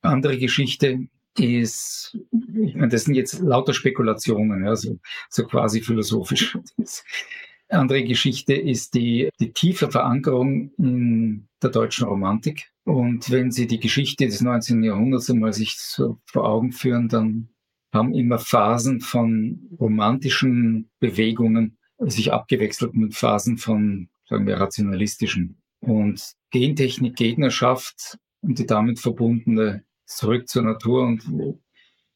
Andere 0.00 0.38
Geschichte 0.38 1.08
ist, 1.38 2.16
ich 2.64 2.74
meine, 2.74 2.88
das 2.88 3.04
sind 3.04 3.14
jetzt 3.14 3.40
lauter 3.40 3.74
Spekulationen, 3.74 4.64
ja, 4.64 4.76
so, 4.76 4.98
so 5.30 5.44
quasi 5.44 5.80
philosophisch. 5.80 6.58
andere 7.72 8.04
Geschichte 8.04 8.54
ist 8.54 8.94
die, 8.94 9.30
die 9.40 9.52
tiefe 9.52 9.90
Verankerung 9.90 10.72
in 10.78 11.48
der 11.62 11.70
deutschen 11.70 12.06
Romantik. 12.06 12.70
Und 12.84 13.30
wenn 13.30 13.50
Sie 13.50 13.66
die 13.66 13.80
Geschichte 13.80 14.26
des 14.26 14.40
19. 14.40 14.82
Jahrhunderts 14.82 15.30
einmal 15.30 15.52
sich 15.52 15.76
so 15.78 16.18
vor 16.26 16.48
Augen 16.48 16.72
führen, 16.72 17.08
dann 17.08 17.48
haben 17.92 18.14
immer 18.14 18.38
Phasen 18.38 19.00
von 19.00 19.68
romantischen 19.78 20.90
Bewegungen 20.98 21.78
sich 21.98 22.32
abgewechselt 22.32 22.94
mit 22.94 23.14
Phasen 23.14 23.58
von, 23.58 24.08
sagen 24.28 24.46
wir, 24.46 24.56
rationalistischen. 24.56 25.62
Und 25.80 26.34
Gentechnik-Gegnerschaft 26.50 28.18
und 28.40 28.58
die 28.58 28.66
damit 28.66 28.98
verbundene 28.98 29.84
zurück 30.16 30.48
zur 30.48 30.62
Natur 30.62 31.02
und 31.02 31.22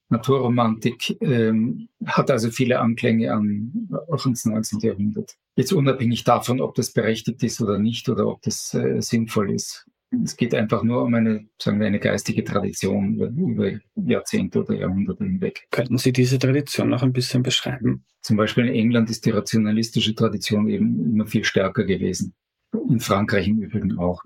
Naturromantik 0.08 1.16
ähm, 1.20 1.88
hat 2.04 2.30
also 2.30 2.50
viele 2.50 2.78
Anklänge 2.78 3.32
an 3.32 3.88
auch 4.08 4.24
ins 4.24 4.44
19. 4.44 4.78
Jahrhundert. 4.80 5.34
Jetzt 5.56 5.72
unabhängig 5.72 6.22
davon, 6.24 6.60
ob 6.60 6.74
das 6.74 6.92
berechtigt 6.92 7.42
ist 7.42 7.60
oder 7.60 7.78
nicht 7.78 8.08
oder 8.08 8.28
ob 8.28 8.42
das 8.42 8.72
äh, 8.74 9.00
sinnvoll 9.00 9.50
ist. 9.50 9.86
Es 10.24 10.36
geht 10.36 10.54
einfach 10.54 10.84
nur 10.84 11.02
um 11.02 11.14
eine, 11.14 11.48
sagen 11.60 11.80
wir, 11.80 11.88
eine 11.88 11.98
geistige 11.98 12.44
Tradition 12.44 13.14
über, 13.14 13.26
über 13.26 13.80
Jahrzehnte 13.96 14.60
oder 14.60 14.74
Jahrhunderte 14.74 15.24
hinweg. 15.24 15.66
Könnten 15.72 15.98
Sie 15.98 16.12
diese 16.12 16.38
Tradition 16.38 16.88
noch 16.88 17.02
ein 17.02 17.12
bisschen 17.12 17.42
beschreiben? 17.42 18.04
Zum 18.22 18.36
Beispiel 18.36 18.66
in 18.66 18.74
England 18.74 19.10
ist 19.10 19.26
die 19.26 19.30
rationalistische 19.30 20.14
Tradition 20.14 20.68
eben 20.68 21.12
immer 21.12 21.26
viel 21.26 21.44
stärker 21.44 21.84
gewesen. 21.84 22.34
In 22.72 23.00
Frankreich 23.00 23.48
im 23.48 23.62
Übrigen 23.62 23.98
auch. 23.98 24.22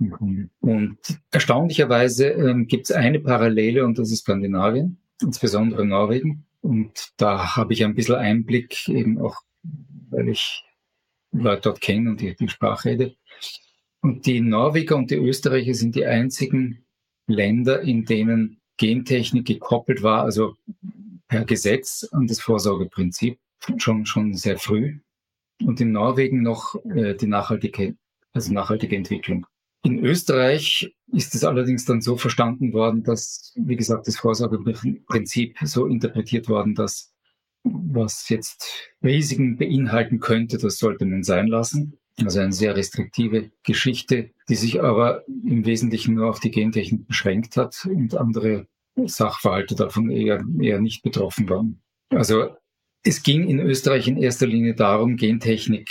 Und 0.60 0.98
erstaunlicherweise 1.30 2.28
ähm, 2.28 2.66
gibt 2.66 2.90
es 2.90 2.92
eine 2.96 3.20
Parallele 3.20 3.84
und 3.84 3.98
das 3.98 4.10
ist 4.10 4.20
Skandinavien, 4.20 4.98
insbesondere 5.22 5.84
Norwegen. 5.84 6.46
Und 6.60 7.12
da 7.16 7.56
habe 7.56 7.72
ich 7.72 7.84
ein 7.84 7.94
bisschen 7.94 8.16
Einblick, 8.16 8.88
eben 8.88 9.18
auch, 9.18 9.36
weil 10.10 10.28
ich 10.28 10.62
Leute 11.32 11.62
dort 11.62 11.80
kenne 11.80 12.10
und 12.10 12.20
die, 12.20 12.34
die 12.34 12.48
Sprache 12.48 12.90
rede. 12.90 13.14
Und 14.02 14.26
die 14.26 14.40
Norweger 14.40 14.96
und 14.96 15.10
die 15.10 15.16
Österreicher 15.16 15.74
sind 15.74 15.94
die 15.94 16.06
einzigen 16.06 16.84
Länder, 17.26 17.82
in 17.82 18.04
denen 18.04 18.60
Gentechnik 18.76 19.46
gekoppelt 19.46 20.02
war, 20.02 20.22
also 20.22 20.56
per 21.28 21.44
Gesetz 21.44 22.08
an 22.10 22.26
das 22.26 22.40
Vorsorgeprinzip, 22.40 23.38
schon, 23.76 24.06
schon 24.06 24.34
sehr 24.34 24.58
früh. 24.58 24.98
Und 25.62 25.80
in 25.80 25.92
Norwegen 25.92 26.42
noch 26.42 26.74
äh, 26.86 27.14
die 27.14 27.26
nachhaltige 27.26 27.94
also 28.32 28.52
nachhaltige 28.52 28.96
Entwicklung. 28.96 29.46
In 29.82 30.04
Österreich 30.04 30.94
ist 31.12 31.34
es 31.34 31.42
allerdings 31.42 31.86
dann 31.86 32.02
so 32.02 32.16
verstanden 32.16 32.72
worden, 32.72 33.02
dass, 33.02 33.52
wie 33.56 33.76
gesagt, 33.76 34.06
das 34.06 34.18
Vorsorgeprinzip 34.18 35.56
so 35.64 35.86
interpretiert 35.86 36.48
worden, 36.48 36.74
dass 36.74 37.14
was 37.62 38.28
jetzt 38.28 38.90
Risiken 39.02 39.56
beinhalten 39.56 40.20
könnte, 40.20 40.58
das 40.58 40.78
sollte 40.78 41.04
man 41.04 41.22
sein 41.22 41.46
lassen. 41.46 41.98
Also 42.18 42.40
eine 42.40 42.52
sehr 42.52 42.76
restriktive 42.76 43.50
Geschichte, 43.62 44.30
die 44.48 44.54
sich 44.54 44.82
aber 44.82 45.24
im 45.26 45.64
Wesentlichen 45.64 46.14
nur 46.14 46.28
auf 46.28 46.40
die 46.40 46.50
Gentechnik 46.50 47.06
beschränkt 47.06 47.56
hat 47.56 47.86
und 47.86 48.14
andere 48.14 48.66
Sachverhalte 48.96 49.74
davon 49.74 50.10
eher, 50.10 50.44
eher 50.60 50.80
nicht 50.80 51.02
betroffen 51.02 51.48
waren. 51.48 51.80
Also 52.10 52.56
es 53.02 53.22
ging 53.22 53.48
in 53.48 53.60
Österreich 53.60 54.08
in 54.08 54.18
erster 54.18 54.46
Linie 54.46 54.74
darum, 54.74 55.16
Gentechnik 55.16 55.90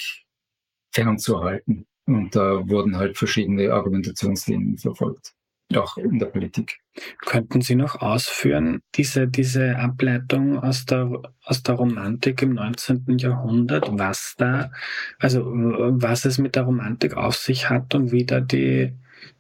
fernzuhalten. 0.92 1.88
Und 2.16 2.36
da 2.36 2.68
wurden 2.68 2.98
halt 2.98 3.18
verschiedene 3.18 3.72
Argumentationslinien 3.72 4.78
verfolgt, 4.78 5.34
auch 5.76 5.98
in 5.98 6.20
der 6.20 6.28
Politik. 6.28 6.80
Könnten 7.26 7.62
Sie 7.62 7.76
noch 7.76 8.02
ausführen, 8.02 8.82
diese, 8.96 9.28
diese 9.28 9.78
Ableitung 9.78 10.60
aus 10.60 10.86
der, 10.86 11.22
aus 11.44 11.64
der 11.64 11.76
Romantik 11.76 12.42
im 12.42 12.56
19. 12.56 13.18
Jahrhundert, 13.18 13.90
was 13.98 14.36
da, 14.38 14.72
also 15.20 15.46
was 15.46 16.26
es 16.26 16.38
mit 16.38 16.56
der 16.56 16.64
Romantik 16.64 17.16
auf 17.16 17.36
sich 17.36 17.70
hat 17.70 17.96
und 17.96 18.12
wie 18.12 18.26
da 18.26 18.42
die, 18.42 18.94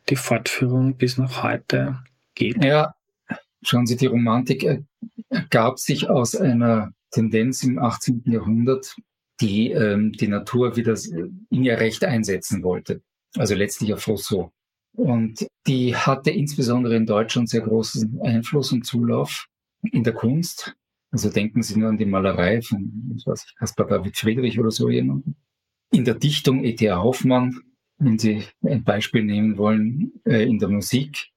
die 0.09 0.15
Fortführung 0.15 0.95
bis 0.95 1.17
noch 1.17 1.43
heute 1.43 1.99
geht? 2.35 2.63
Ja, 2.63 2.93
schauen 3.63 3.87
Sie, 3.87 3.97
die 3.97 4.05
Romantik 4.05 4.85
ergab 5.29 5.79
sich 5.79 6.09
aus 6.09 6.35
einer 6.35 6.93
Tendenz 7.11 7.63
im 7.63 7.79
18. 7.79 8.23
Jahrhundert, 8.25 8.95
die 9.41 9.71
ähm, 9.71 10.11
die 10.13 10.27
Natur 10.27 10.75
wieder 10.75 10.95
in 11.49 11.63
ihr 11.63 11.79
Recht 11.79 12.03
einsetzen 12.03 12.63
wollte. 12.63 13.01
Also 13.37 13.55
letztlich 13.55 13.93
auf 13.93 14.07
Rousseau. 14.07 14.51
Und 14.93 15.47
die 15.67 15.95
hatte 15.95 16.31
insbesondere 16.31 16.95
in 16.95 17.05
Deutschland 17.05 17.49
sehr 17.49 17.61
großen 17.61 18.21
Einfluss 18.21 18.71
und 18.71 18.85
Zulauf 18.85 19.47
in 19.83 20.03
der 20.03 20.13
Kunst. 20.13 20.75
Also 21.11 21.29
denken 21.29 21.63
Sie 21.63 21.77
nur 21.77 21.89
an 21.89 21.97
die 21.97 22.05
Malerei 22.05 22.61
von, 22.61 23.13
ich 23.15 23.25
weiß 23.25 23.45
nicht, 23.45 23.57
Caspar 23.57 23.87
David 23.87 24.17
Friedrich 24.17 24.59
oder 24.59 24.71
so 24.71 24.89
jemanden. 24.89 25.35
In 25.91 26.05
der 26.05 26.15
Dichtung 26.15 26.63
E.T.A. 26.63 27.01
Hoffmann, 27.01 27.59
wenn 27.97 28.19
Sie 28.19 28.43
ein 28.63 28.83
Beispiel 28.83 29.23
nehmen 29.23 29.57
wollen, 29.57 30.11
äh, 30.25 30.43
in 30.43 30.59
der 30.59 30.69
Musik 30.69 31.29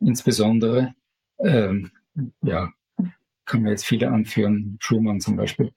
insbesondere. 0.00 0.94
Ähm, 1.38 1.90
ja, 2.42 2.72
kann 3.44 3.62
man 3.62 3.70
jetzt 3.70 3.86
viele 3.86 4.10
anführen, 4.10 4.76
Schumann 4.80 5.20
zum 5.20 5.36
Beispiel. 5.36 5.72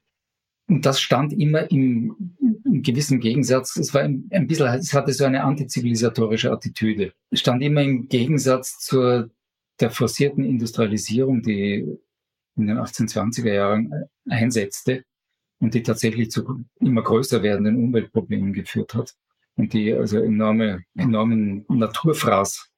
Und 0.69 0.85
das 0.85 1.01
stand 1.01 1.33
immer 1.33 1.69
im, 1.71 2.35
im 2.63 2.83
gewissen 2.83 3.19
Gegensatz, 3.19 3.75
es 3.75 3.93
war 3.95 4.01
ein, 4.01 4.29
ein 4.31 4.45
bisschen, 4.45 4.67
es 4.67 4.93
hatte 4.93 5.11
so 5.13 5.25
eine 5.25 5.43
antizivilisatorische 5.43 6.51
Attitüde. 6.51 7.11
Es 7.31 7.39
stand 7.39 7.63
immer 7.63 7.81
im 7.81 8.07
Gegensatz 8.07 8.77
zur 8.79 9.31
der 9.79 9.89
forcierten 9.89 10.43
Industrialisierung, 10.43 11.41
die 11.41 11.97
in 12.55 12.67
den 12.67 12.77
1820er 12.77 13.51
Jahren 13.51 13.91
einsetzte 14.29 15.03
und 15.59 15.73
die 15.73 15.81
tatsächlich 15.81 16.29
zu 16.29 16.63
immer 16.79 17.01
größer 17.01 17.41
werdenden 17.41 17.77
Umweltproblemen 17.77 18.53
geführt 18.53 18.93
hat 18.93 19.15
und 19.55 19.73
die 19.73 19.91
also 19.91 20.19
enorme, 20.19 20.83
enormen 20.95 21.65
Naturfraß 21.67 22.69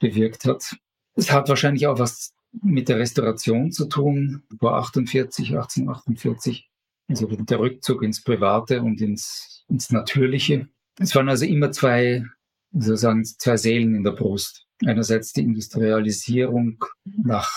bewirkt 0.00 0.46
hat. 0.46 0.76
Es 1.14 1.30
hat 1.30 1.48
wahrscheinlich 1.48 1.86
auch 1.86 1.98
was 2.00 2.34
mit 2.52 2.88
der 2.88 2.98
Restauration 2.98 3.70
zu 3.70 3.86
tun, 3.86 4.42
vor 4.58 4.74
48, 4.78 5.50
1848, 5.50 6.70
also 7.10 7.26
der 7.26 7.58
Rückzug 7.58 8.02
ins 8.02 8.22
Private 8.22 8.80
und 8.80 9.00
ins, 9.00 9.64
ins 9.68 9.90
Natürliche. 9.90 10.68
Es 10.98 11.14
waren 11.14 11.28
also 11.28 11.44
immer 11.44 11.72
zwei, 11.72 12.24
sozusagen 12.72 13.24
zwei 13.24 13.56
Seelen 13.56 13.94
in 13.94 14.04
der 14.04 14.12
Brust. 14.12 14.66
Einerseits 14.86 15.32
die 15.32 15.42
Industrialisierung 15.42 16.82
nach 17.04 17.50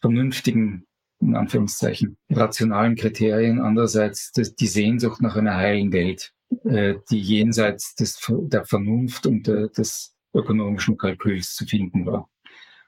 vernünftigen, 0.00 0.86
in 1.20 1.34
Anführungszeichen, 1.34 2.16
rationalen 2.30 2.94
Kriterien, 2.94 3.60
andererseits 3.60 4.32
die 4.32 4.66
Sehnsucht 4.66 5.20
nach 5.20 5.36
einer 5.36 5.56
heilen 5.56 5.92
Welt, 5.92 6.32
äh, 6.64 6.94
die 7.10 7.20
jenseits 7.20 7.94
des, 7.96 8.20
der 8.28 8.64
Vernunft 8.64 9.26
und 9.26 9.46
des 9.46 10.14
ökonomischen 10.34 10.96
Kalküls 10.96 11.54
zu 11.54 11.66
finden 11.66 12.06
war. 12.06 12.28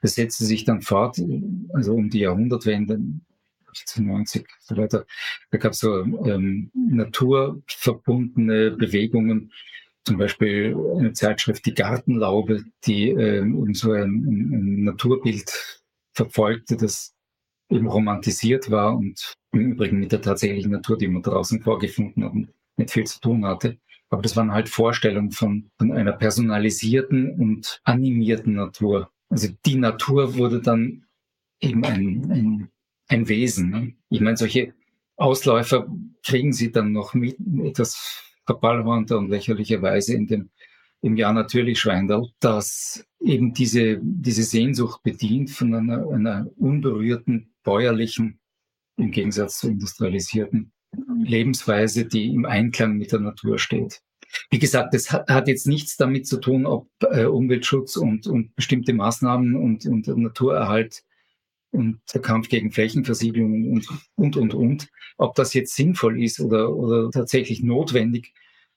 Das 0.00 0.14
setzte 0.14 0.44
sich 0.44 0.64
dann 0.64 0.82
fort, 0.82 1.20
also 1.72 1.94
um 1.94 2.08
die 2.08 2.20
Jahrhundertwende, 2.20 3.00
1890 3.80 4.46
so 4.60 4.76
weiter. 4.76 5.06
Da 5.50 5.58
gab 5.58 5.72
es 5.72 5.78
so 5.78 6.02
ähm, 6.02 6.70
naturverbundene 6.74 8.72
Bewegungen, 8.72 9.52
zum 10.04 10.16
Beispiel 10.16 10.76
eine 10.96 11.12
Zeitschrift 11.12 11.66
Die 11.66 11.74
Gartenlaube, 11.74 12.64
die 12.84 13.10
ähm, 13.10 13.74
so 13.74 13.92
ein, 13.92 14.10
ein 14.10 14.84
Naturbild 14.84 15.84
verfolgte, 16.14 16.76
das 16.76 17.14
eben 17.70 17.86
romantisiert 17.86 18.70
war 18.70 18.96
und 18.96 19.34
im 19.52 19.72
Übrigen 19.72 19.98
mit 19.98 20.12
der 20.12 20.22
tatsächlichen 20.22 20.72
Natur, 20.72 20.96
die 20.96 21.08
man 21.08 21.22
draußen 21.22 21.60
vorgefunden 21.60 22.24
hat, 22.24 22.32
nicht 22.76 22.90
viel 22.90 23.06
zu 23.06 23.20
tun 23.20 23.44
hatte. 23.44 23.78
Aber 24.10 24.22
das 24.22 24.36
waren 24.36 24.52
halt 24.52 24.68
Vorstellungen 24.68 25.30
von, 25.30 25.70
von 25.78 25.92
einer 25.92 26.12
personalisierten 26.12 27.38
und 27.38 27.80
animierten 27.84 28.54
Natur. 28.54 29.10
Also 29.28 29.48
die 29.66 29.76
Natur 29.76 30.36
wurde 30.36 30.62
dann 30.62 31.04
eben 31.60 31.84
ein, 31.84 32.30
ein, 32.30 32.70
ein 33.08 33.28
Wesen. 33.28 33.70
Ne? 33.70 33.94
Ich 34.10 34.20
meine, 34.20 34.36
solche 34.36 34.74
Ausläufer 35.16 35.86
kriegen 36.24 36.52
sie 36.52 36.70
dann 36.70 36.92
noch 36.92 37.14
mit 37.14 37.36
etwas 37.64 38.22
verballhornter 38.46 39.18
und 39.18 39.28
lächerlicherweise 39.28 40.14
in 40.14 40.26
dem 40.26 40.50
im 41.00 41.16
Jahr 41.16 41.32
natürlich 41.32 41.78
Schweindel, 41.78 42.28
dass 42.40 43.06
eben 43.20 43.54
diese, 43.54 44.00
diese 44.02 44.42
Sehnsucht 44.42 45.02
bedient 45.02 45.50
von 45.50 45.74
einer, 45.74 46.08
einer 46.08 46.48
unberührten, 46.56 47.54
bäuerlichen, 47.62 48.40
im 48.96 49.12
Gegensatz 49.12 49.58
zur 49.60 49.70
industrialisierten 49.70 50.72
Lebensweise, 51.22 52.06
die 52.06 52.32
im 52.32 52.46
Einklang 52.46 52.96
mit 52.96 53.12
der 53.12 53.20
Natur 53.20 53.58
steht. 53.58 54.00
Wie 54.50 54.58
gesagt, 54.58 54.92
das 54.92 55.12
hat 55.12 55.48
jetzt 55.48 55.66
nichts 55.66 55.96
damit 55.96 56.26
zu 56.26 56.38
tun, 56.38 56.66
ob 56.66 56.88
äh, 57.02 57.24
Umweltschutz 57.24 57.96
und, 57.96 58.26
und 58.26 58.54
bestimmte 58.56 58.92
Maßnahmen 58.92 59.54
und, 59.56 59.86
und 59.86 60.06
Naturerhalt 60.08 61.04
und 61.70 62.00
der 62.12 62.20
Kampf 62.20 62.48
gegen 62.48 62.72
Flächenversiegelung 62.72 63.72
und, 63.72 63.88
und, 64.16 64.36
und, 64.36 64.54
und, 64.54 64.88
ob 65.16 65.34
das 65.34 65.54
jetzt 65.54 65.74
sinnvoll 65.74 66.22
ist 66.22 66.40
oder, 66.40 66.74
oder 66.74 67.10
tatsächlich 67.10 67.62
notwendig, 67.62 68.32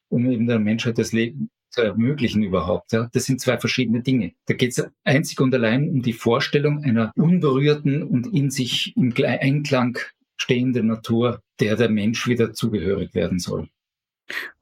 um 0.09 0.29
eben 0.29 0.47
der 0.47 0.59
Menschheit 0.59 0.97
das 0.97 1.11
Leben 1.11 1.49
zu 1.69 1.81
ermöglichen 1.81 2.43
überhaupt. 2.43 2.91
Ja. 2.91 3.09
Das 3.13 3.25
sind 3.25 3.39
zwei 3.39 3.57
verschiedene 3.57 4.01
Dinge. 4.01 4.33
Da 4.45 4.53
geht 4.53 4.77
es 4.77 4.85
einzig 5.03 5.39
und 5.39 5.53
allein 5.53 5.89
um 5.89 6.01
die 6.01 6.13
Vorstellung 6.13 6.83
einer 6.83 7.13
unberührten 7.15 8.03
und 8.03 8.27
in 8.33 8.49
sich 8.49 8.93
im 8.97 9.13
Einklang 9.17 9.97
stehenden 10.35 10.87
Natur, 10.87 11.41
der 11.59 11.77
der 11.77 11.89
Mensch 11.89 12.27
wieder 12.27 12.53
zugehörig 12.53 13.13
werden 13.13 13.39
soll 13.39 13.69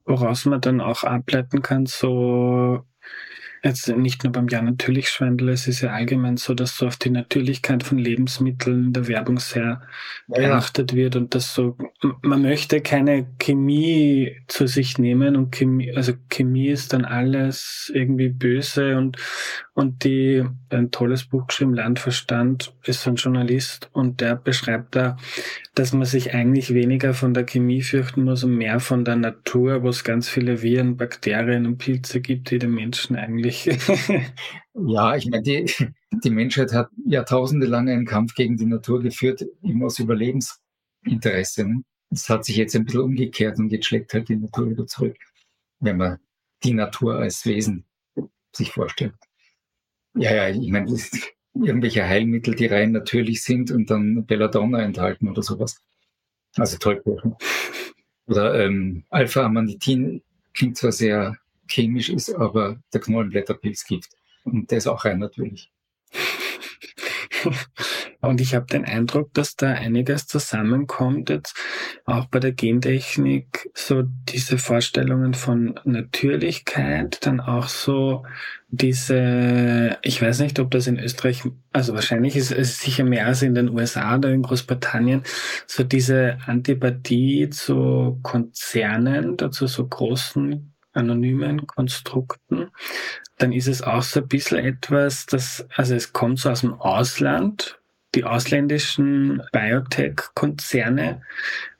woraus 0.09 0.45
man 0.45 0.59
dann 0.59 0.81
auch 0.81 1.03
ableiten 1.03 1.61
kann, 1.61 1.85
so 1.85 2.83
Jetzt 3.63 3.89
nicht 3.89 4.23
nur 4.23 4.31
beim 4.31 4.47
Ja 4.47 4.61
natürlich 4.61 5.09
Schwindel, 5.09 5.49
es 5.49 5.67
ist 5.67 5.81
ja 5.81 5.91
allgemein 5.91 6.37
so, 6.37 6.53
dass 6.53 6.77
so 6.77 6.87
auf 6.87 6.95
die 6.95 7.09
Natürlichkeit 7.09 7.83
von 7.83 7.97
Lebensmitteln 7.97 8.85
in 8.85 8.93
der 8.93 9.07
Werbung 9.07 9.39
sehr 9.39 9.81
ja, 10.27 10.39
geachtet 10.39 10.93
wird 10.93 11.17
und 11.17 11.35
dass 11.35 11.53
so, 11.53 11.77
man 12.21 12.41
möchte 12.41 12.79
keine 12.79 13.27
Chemie 13.39 14.37
zu 14.47 14.65
sich 14.65 14.97
nehmen 14.97 15.35
und 15.35 15.51
Chemie, 15.51 15.93
also 15.93 16.13
Chemie 16.29 16.69
ist 16.69 16.93
dann 16.93 17.03
alles 17.03 17.91
irgendwie 17.93 18.29
böse 18.29 18.97
und, 18.97 19.17
und 19.79 20.03
die, 20.03 20.43
ein 20.69 20.91
tolles 20.91 21.23
Buch 21.23 21.47
geschrieben, 21.47 21.73
Landverstand, 21.73 22.73
ist 22.83 23.07
ein 23.07 23.15
Journalist 23.15 23.89
und 23.93 24.19
der 24.19 24.35
beschreibt 24.35 24.93
da, 24.93 25.15
dass 25.73 25.93
man 25.93 26.05
sich 26.05 26.33
eigentlich 26.33 26.73
weniger 26.73 27.13
von 27.13 27.33
der 27.33 27.45
Chemie 27.45 27.81
fürchten 27.81 28.25
muss 28.25 28.43
und 28.43 28.57
mehr 28.57 28.81
von 28.81 29.05
der 29.05 29.15
Natur, 29.15 29.81
wo 29.81 29.87
es 29.87 30.03
ganz 30.03 30.27
viele 30.27 30.61
Viren, 30.61 30.97
Bakterien 30.97 31.65
und 31.65 31.77
Pilze 31.77 32.19
gibt, 32.19 32.51
die 32.51 32.59
den 32.59 32.71
Menschen 32.71 33.15
eigentlich 33.15 33.67
ja, 34.73 35.15
ich 35.15 35.27
meine, 35.29 35.43
die, 35.43 35.71
die 36.25 36.29
Menschheit 36.29 36.73
hat 36.73 36.89
jahrtausende 37.05 37.65
lang 37.65 37.87
einen 37.87 38.05
Kampf 38.05 38.35
gegen 38.35 38.57
die 38.57 38.65
Natur 38.65 39.01
geführt, 39.01 39.45
eben 39.63 39.81
aus 39.81 39.97
Überlebensinteresse. 39.97 41.67
Das 42.09 42.27
hat 42.27 42.43
sich 42.43 42.57
jetzt 42.57 42.75
ein 42.75 42.83
bisschen 42.83 43.01
umgekehrt 43.01 43.57
und 43.59 43.71
jetzt 43.71 43.85
schlägt 43.85 44.13
halt 44.13 44.27
die 44.27 44.35
Natur 44.35 44.69
wieder 44.69 44.87
zurück, 44.87 45.15
wenn 45.79 45.95
man 45.95 46.17
die 46.65 46.73
Natur 46.73 47.15
als 47.15 47.45
Wesen 47.45 47.85
sich 48.53 48.71
vorstellt. 48.71 49.15
Ja, 50.15 50.33
ja, 50.33 50.49
ich 50.49 50.69
meine, 50.71 50.95
irgendwelche 51.53 52.07
Heilmittel, 52.07 52.55
die 52.55 52.65
rein 52.65 52.91
natürlich 52.91 53.43
sind 53.43 53.71
und 53.71 53.89
dann 53.89 54.25
Belladonna 54.25 54.81
enthalten 54.81 55.29
oder 55.29 55.43
sowas. 55.43 55.81
Also 56.55 56.77
Tollkuchen. 56.77 57.35
Oder 58.27 58.65
ähm, 58.65 59.03
Alpha-Amanitin 59.09 60.21
klingt 60.53 60.77
zwar 60.77 60.91
sehr 60.91 61.37
chemisch 61.67 62.09
ist, 62.09 62.33
aber 62.33 62.79
der 62.93 63.01
Knollenblätterpilz 63.01 63.85
gibt. 63.85 64.09
Und 64.43 64.71
der 64.71 64.79
ist 64.79 64.87
auch 64.87 65.05
rein 65.05 65.19
natürlich. 65.19 65.71
Und 68.21 68.41
ich 68.41 68.53
habe 68.53 68.65
den 68.65 68.83
Eindruck, 68.83 69.33
dass 69.33 69.55
da 69.55 69.71
einiges 69.71 70.27
zusammenkommt 70.27 71.29
jetzt 71.29 71.55
auch 72.05 72.25
bei 72.25 72.39
der 72.39 72.51
Gentechnik, 72.51 73.69
so 73.73 74.03
diese 74.03 74.57
Vorstellungen 74.57 75.33
von 75.33 75.79
Natürlichkeit, 75.85 77.25
dann 77.25 77.39
auch 77.39 77.69
so 77.69 78.25
diese, 78.67 79.97
ich 80.01 80.21
weiß 80.21 80.39
nicht, 80.39 80.59
ob 80.59 80.69
das 80.71 80.87
in 80.87 80.99
Österreich, 80.99 81.43
also 81.71 81.93
wahrscheinlich 81.93 82.35
ist 82.35 82.51
es 82.51 82.81
sicher 82.81 83.05
mehr 83.05 83.25
als 83.25 83.41
in 83.41 83.55
den 83.55 83.69
USA 83.69 84.17
oder 84.17 84.31
in 84.31 84.43
Großbritannien, 84.43 85.23
so 85.65 85.83
diese 85.83 86.39
Antipathie 86.45 87.49
zu 87.49 88.19
Konzernen, 88.21 89.37
dazu 89.37 89.65
so 89.65 89.87
großen 89.87 90.73
anonymen 90.91 91.67
Konstrukten, 91.67 92.69
dann 93.37 93.53
ist 93.53 93.67
es 93.67 93.81
auch 93.81 94.03
so 94.03 94.19
ein 94.19 94.27
bisschen 94.27 94.59
etwas, 94.59 95.25
das, 95.25 95.65
also 95.75 95.95
es 95.95 96.11
kommt 96.11 96.39
so 96.39 96.49
aus 96.49 96.61
dem 96.61 96.73
Ausland, 96.73 97.79
die 98.15 98.23
ausländischen 98.23 99.41
Biotech-Konzerne. 99.51 101.21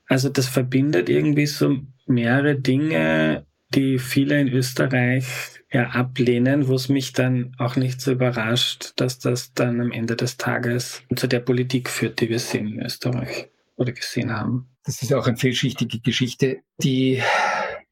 Also 0.08 0.30
das 0.30 0.48
verbindet 0.48 1.10
irgendwie 1.10 1.46
so 1.46 1.78
mehrere 2.06 2.56
Dinge, 2.56 3.46
die 3.70 4.00
viele 4.00 4.39
in 4.39 4.48
Österreich 4.48 5.26
ja 5.72 5.89
ablehnen, 5.89 6.68
wo 6.68 6.76
es 6.76 6.89
mich 6.89 7.13
dann 7.13 7.56
auch 7.60 7.76
nicht 7.76 8.02
so 8.02 8.12
überrascht, 8.12 8.94
dass 8.96 9.20
das 9.20 9.54
dann 9.54 9.80
am 9.80 9.92
Ende 9.92 10.15
des 10.15 10.38
Tages 10.38 11.04
zu 11.15 11.28
der 11.28 11.39
Politik 11.39 11.89
führt, 11.89 12.20
die 12.20 12.30
wir 12.30 12.39
sehen 12.39 12.68
in 12.68 12.82
Österreich 12.84 13.50
oder 13.76 13.92
gesehen 13.92 14.32
haben. 14.32 14.68
Das 14.84 15.02
ist 15.04 15.13
auch 15.13 15.28
eine 15.28 15.38
vielschichtige 15.38 16.00
Geschichte, 16.00 16.62
die 16.82 17.22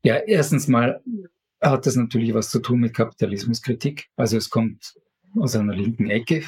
ja, 0.02 0.16
erstens 0.16 0.68
mal 0.68 1.02
hat 1.62 1.86
das 1.86 1.96
natürlich 1.96 2.34
was 2.34 2.50
zu 2.50 2.60
tun 2.60 2.80
mit 2.80 2.94
Kapitalismuskritik. 2.94 4.08
Also 4.16 4.38
es 4.38 4.50
kommt 4.50 4.96
aus 5.40 5.56
einer 5.56 5.76
linken 5.76 6.10
Ecke, 6.10 6.44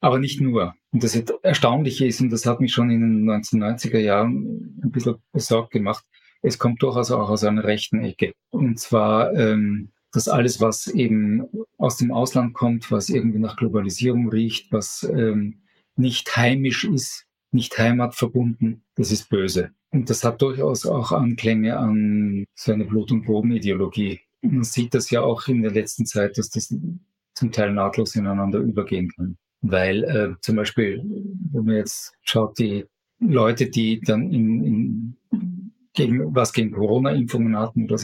aber 0.00 0.18
nicht 0.18 0.40
nur. 0.40 0.74
Und 0.92 1.04
das 1.04 1.14
Erstaunliche 1.42 2.06
ist, 2.06 2.20
und 2.20 2.30
das 2.30 2.46
hat 2.46 2.60
mich 2.60 2.72
schon 2.72 2.90
in 2.90 3.00
den 3.00 3.30
1990er 3.30 3.98
Jahren 3.98 4.80
ein 4.82 4.90
bisschen 4.90 5.16
besorgt 5.32 5.72
gemacht, 5.72 6.04
es 6.42 6.58
kommt 6.58 6.82
durchaus 6.82 7.10
auch 7.10 7.28
aus 7.28 7.44
einer 7.44 7.64
rechten 7.64 8.00
Ecke. 8.00 8.32
Und 8.50 8.78
zwar, 8.78 9.34
ähm, 9.34 9.90
dass 10.12 10.28
alles, 10.28 10.60
was 10.60 10.86
eben 10.86 11.46
aus 11.78 11.98
dem 11.98 12.12
Ausland 12.12 12.54
kommt, 12.54 12.90
was 12.90 13.08
irgendwie 13.08 13.38
nach 13.38 13.56
Globalisierung 13.56 14.28
riecht, 14.28 14.72
was 14.72 15.08
ähm, 15.14 15.62
nicht 15.96 16.36
heimisch 16.36 16.84
ist, 16.84 17.26
nicht 17.52 17.76
heimatverbunden, 17.78 18.82
das 18.96 19.12
ist 19.12 19.28
böse. 19.28 19.70
Und 19.90 20.08
das 20.08 20.24
hat 20.24 20.40
durchaus 20.40 20.86
auch 20.86 21.12
Anklänge 21.12 21.76
an 21.76 22.44
so 22.54 22.72
eine 22.72 22.84
Blut- 22.84 23.12
und 23.12 23.24
Boden-Ideologie. 23.24 24.20
Man 24.40 24.64
sieht 24.64 24.94
das 24.94 25.10
ja 25.10 25.20
auch 25.20 25.48
in 25.48 25.62
der 25.62 25.72
letzten 25.72 26.06
Zeit, 26.06 26.38
dass 26.38 26.48
das 26.50 26.74
zum 27.40 27.52
Teil 27.52 27.72
nahtlos 27.72 28.14
ineinander 28.14 28.58
übergehen 28.58 29.10
kann. 29.16 29.36
Weil 29.62 30.04
äh, 30.04 30.40
zum 30.40 30.56
Beispiel, 30.56 31.02
wenn 31.52 31.64
man 31.64 31.76
jetzt 31.76 32.12
schaut, 32.22 32.58
die 32.58 32.84
Leute, 33.18 33.68
die 33.68 34.00
dann 34.00 34.30
in, 34.30 34.64
in 34.64 35.16
gegen, 35.94 36.34
was 36.34 36.52
gegen 36.52 36.70
Corona-Impfungen 36.70 37.56
hatten 37.56 37.84
oder 37.84 37.98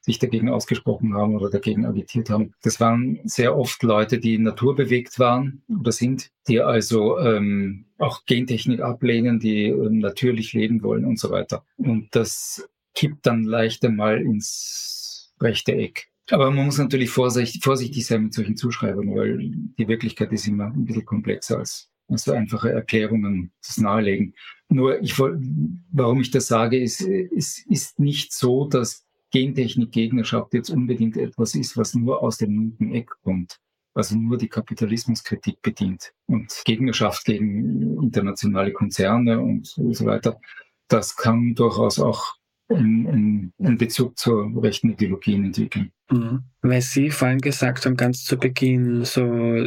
sich 0.00 0.18
dagegen 0.18 0.48
ausgesprochen 0.48 1.14
haben 1.14 1.36
oder 1.36 1.48
dagegen 1.48 1.86
agitiert 1.86 2.28
haben. 2.28 2.54
Das 2.62 2.80
waren 2.80 3.20
sehr 3.24 3.56
oft 3.56 3.82
Leute, 3.82 4.18
die 4.18 4.38
naturbewegt 4.38 5.18
waren 5.18 5.62
oder 5.68 5.92
sind, 5.92 6.30
die 6.48 6.60
also 6.60 7.18
ähm, 7.18 7.86
auch 7.98 8.24
Gentechnik 8.26 8.80
ablehnen, 8.80 9.38
die 9.38 9.66
ähm, 9.66 9.98
natürlich 9.98 10.52
leben 10.52 10.82
wollen 10.82 11.04
und 11.04 11.18
so 11.18 11.30
weiter. 11.30 11.64
Und 11.76 12.08
das 12.12 12.68
kippt 12.94 13.26
dann 13.26 13.44
leicht 13.44 13.84
einmal 13.84 14.20
ins 14.20 15.32
rechte 15.40 15.72
Eck. 15.72 16.11
Aber 16.32 16.50
man 16.50 16.64
muss 16.64 16.78
natürlich 16.78 17.10
vorsichtig, 17.10 18.06
sein 18.06 18.24
mit 18.24 18.32
solchen 18.32 18.56
Zuschreibungen, 18.56 19.14
weil 19.14 19.38
die 19.78 19.86
Wirklichkeit 19.86 20.32
ist 20.32 20.48
immer 20.48 20.64
ein 20.64 20.86
bisschen 20.86 21.04
komplexer 21.04 21.58
als, 21.58 21.90
als 22.08 22.24
so 22.24 22.32
einfache 22.32 22.72
Erklärungen 22.72 23.52
das 23.60 23.76
nahelegen. 23.76 24.34
Nur 24.70 24.98
ich, 25.02 25.18
warum 25.18 26.20
ich 26.22 26.30
das 26.30 26.46
sage, 26.46 26.80
ist, 26.80 27.02
es 27.02 27.58
ist 27.66 27.98
nicht 27.98 28.32
so, 28.32 28.66
dass 28.66 29.04
Gentechnik-Gegnerschaft 29.30 30.54
jetzt 30.54 30.70
unbedingt 30.70 31.18
etwas 31.18 31.54
ist, 31.54 31.76
was 31.76 31.94
nur 31.94 32.22
aus 32.22 32.38
dem 32.38 32.58
linken 32.58 32.94
Eck 32.94 33.10
kommt, 33.22 33.60
also 33.92 34.16
nur 34.16 34.38
die 34.38 34.48
Kapitalismuskritik 34.48 35.60
bedient 35.60 36.14
und 36.26 36.62
Gegnerschaft 36.64 37.26
gegen 37.26 38.02
internationale 38.02 38.72
Konzerne 38.72 39.38
und 39.38 39.66
so 39.66 40.06
weiter. 40.06 40.40
Das 40.88 41.14
kann 41.14 41.54
durchaus 41.54 41.98
auch 41.98 42.36
einen, 42.76 43.52
einen 43.58 43.78
Bezug 43.78 44.18
zur 44.18 44.50
rechten 44.62 44.90
Ideologien 44.90 45.44
entwickeln. 45.44 45.92
Mhm. 46.10 46.42
Weil 46.60 46.82
Sie 46.82 47.10
vorhin 47.10 47.40
gesagt 47.40 47.86
haben, 47.86 47.96
ganz 47.96 48.24
zu 48.24 48.36
Beginn, 48.36 49.04
so 49.04 49.22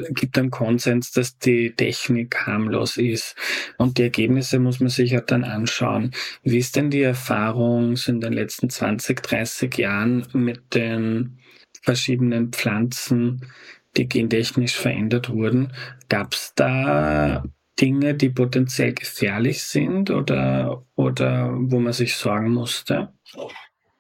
gibt 0.10 0.38
einen 0.38 0.52
Konsens, 0.52 1.12
dass 1.12 1.38
die 1.38 1.76
Technik 1.76 2.46
harmlos 2.46 2.98
ist. 2.98 3.36
Und 3.78 3.98
die 3.98 4.04
Ergebnisse 4.04 4.60
muss 4.60 4.80
man 4.80 4.90
sich 4.90 5.12
ja 5.12 5.22
dann 5.22 5.44
anschauen. 5.44 6.12
Wie 6.44 6.58
ist 6.58 6.76
denn 6.76 6.90
die 6.90 7.02
Erfahrung 7.02 7.96
in 8.08 8.22
den 8.22 8.34
letzten 8.34 8.70
20, 8.70 9.22
30 9.22 9.78
Jahren 9.78 10.26
mit 10.34 10.74
den 10.74 11.40
verschiedenen 11.82 12.52
Pflanzen, 12.52 13.42
die 13.98 14.08
gentechnisch 14.08 14.76
verändert 14.76 15.30
wurden? 15.30 15.74
Gab 16.10 16.34
es 16.34 16.54
da 16.56 17.44
Dinge, 17.80 18.16
die 18.16 18.30
potenziell 18.30 18.94
gefährlich 18.94 19.64
sind 19.64 20.10
oder, 20.10 20.86
oder 20.96 21.54
wo 21.58 21.80
man 21.80 21.94
sich 21.94 22.16
sorgen 22.16 22.52
musste? 22.52 23.14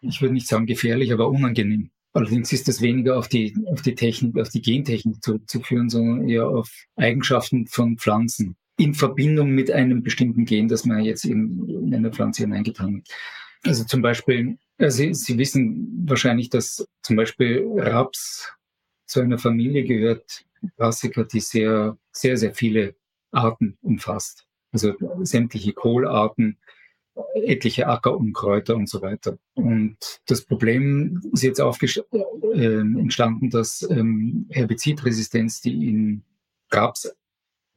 Ich 0.01 0.21
würde 0.21 0.33
nicht 0.33 0.47
sagen 0.47 0.65
gefährlich, 0.65 1.11
aber 1.11 1.27
unangenehm. 1.27 1.89
Allerdings 2.13 2.53
ist 2.53 2.69
das 2.69 2.81
weniger 2.81 3.17
auf 3.17 3.27
die, 3.27 3.53
auf 3.65 3.81
die 3.81 3.95
Technik, 3.95 4.39
auf 4.39 4.49
die 4.49 4.61
Gentechnik 4.61 5.21
zurückzuführen, 5.21 5.89
sondern 5.89 6.29
eher 6.29 6.47
auf 6.47 6.71
Eigenschaften 6.95 7.67
von 7.67 7.97
Pflanzen 7.97 8.55
in 8.77 8.93
Verbindung 8.93 9.51
mit 9.51 9.71
einem 9.71 10.03
bestimmten 10.03 10.45
Gen, 10.45 10.67
das 10.67 10.85
man 10.85 11.03
jetzt 11.03 11.25
in, 11.25 11.67
in 11.67 11.93
eine 11.93 12.11
Pflanze 12.11 12.43
hineingetan 12.43 12.97
hat. 12.97 13.15
Also 13.65 13.83
zum 13.83 14.01
Beispiel, 14.01 14.57
also 14.77 14.97
Sie, 14.97 15.13
Sie 15.13 15.37
wissen 15.37 16.05
wahrscheinlich, 16.07 16.49
dass 16.49 16.87
zum 17.01 17.15
Beispiel 17.15 17.65
Raps 17.77 18.51
zu 19.05 19.21
einer 19.21 19.37
Familie 19.37 19.83
gehört, 19.83 20.45
Brassica, 20.77 21.23
die 21.23 21.39
sehr, 21.39 21.97
sehr, 22.11 22.37
sehr 22.37 22.53
viele 22.53 22.95
Arten 23.35 23.77
umfasst. 23.81 24.45
Also 24.71 24.93
sämtliche 25.21 25.73
Kohlarten, 25.73 26.57
etliche 27.33 27.87
Ackerunkräuter 27.87 28.75
und 28.75 28.89
so 28.89 29.01
weiter. 29.01 29.37
Und 29.53 29.97
das 30.27 30.45
Problem 30.45 31.21
ist 31.31 31.43
jetzt 31.43 31.59
äh, 31.59 32.79
entstanden, 32.79 33.49
dass 33.49 33.87
ähm, 33.89 34.47
Herbizidresistenz, 34.49 35.61
die 35.61 35.89
in 35.89 36.23
Raps 36.71 37.15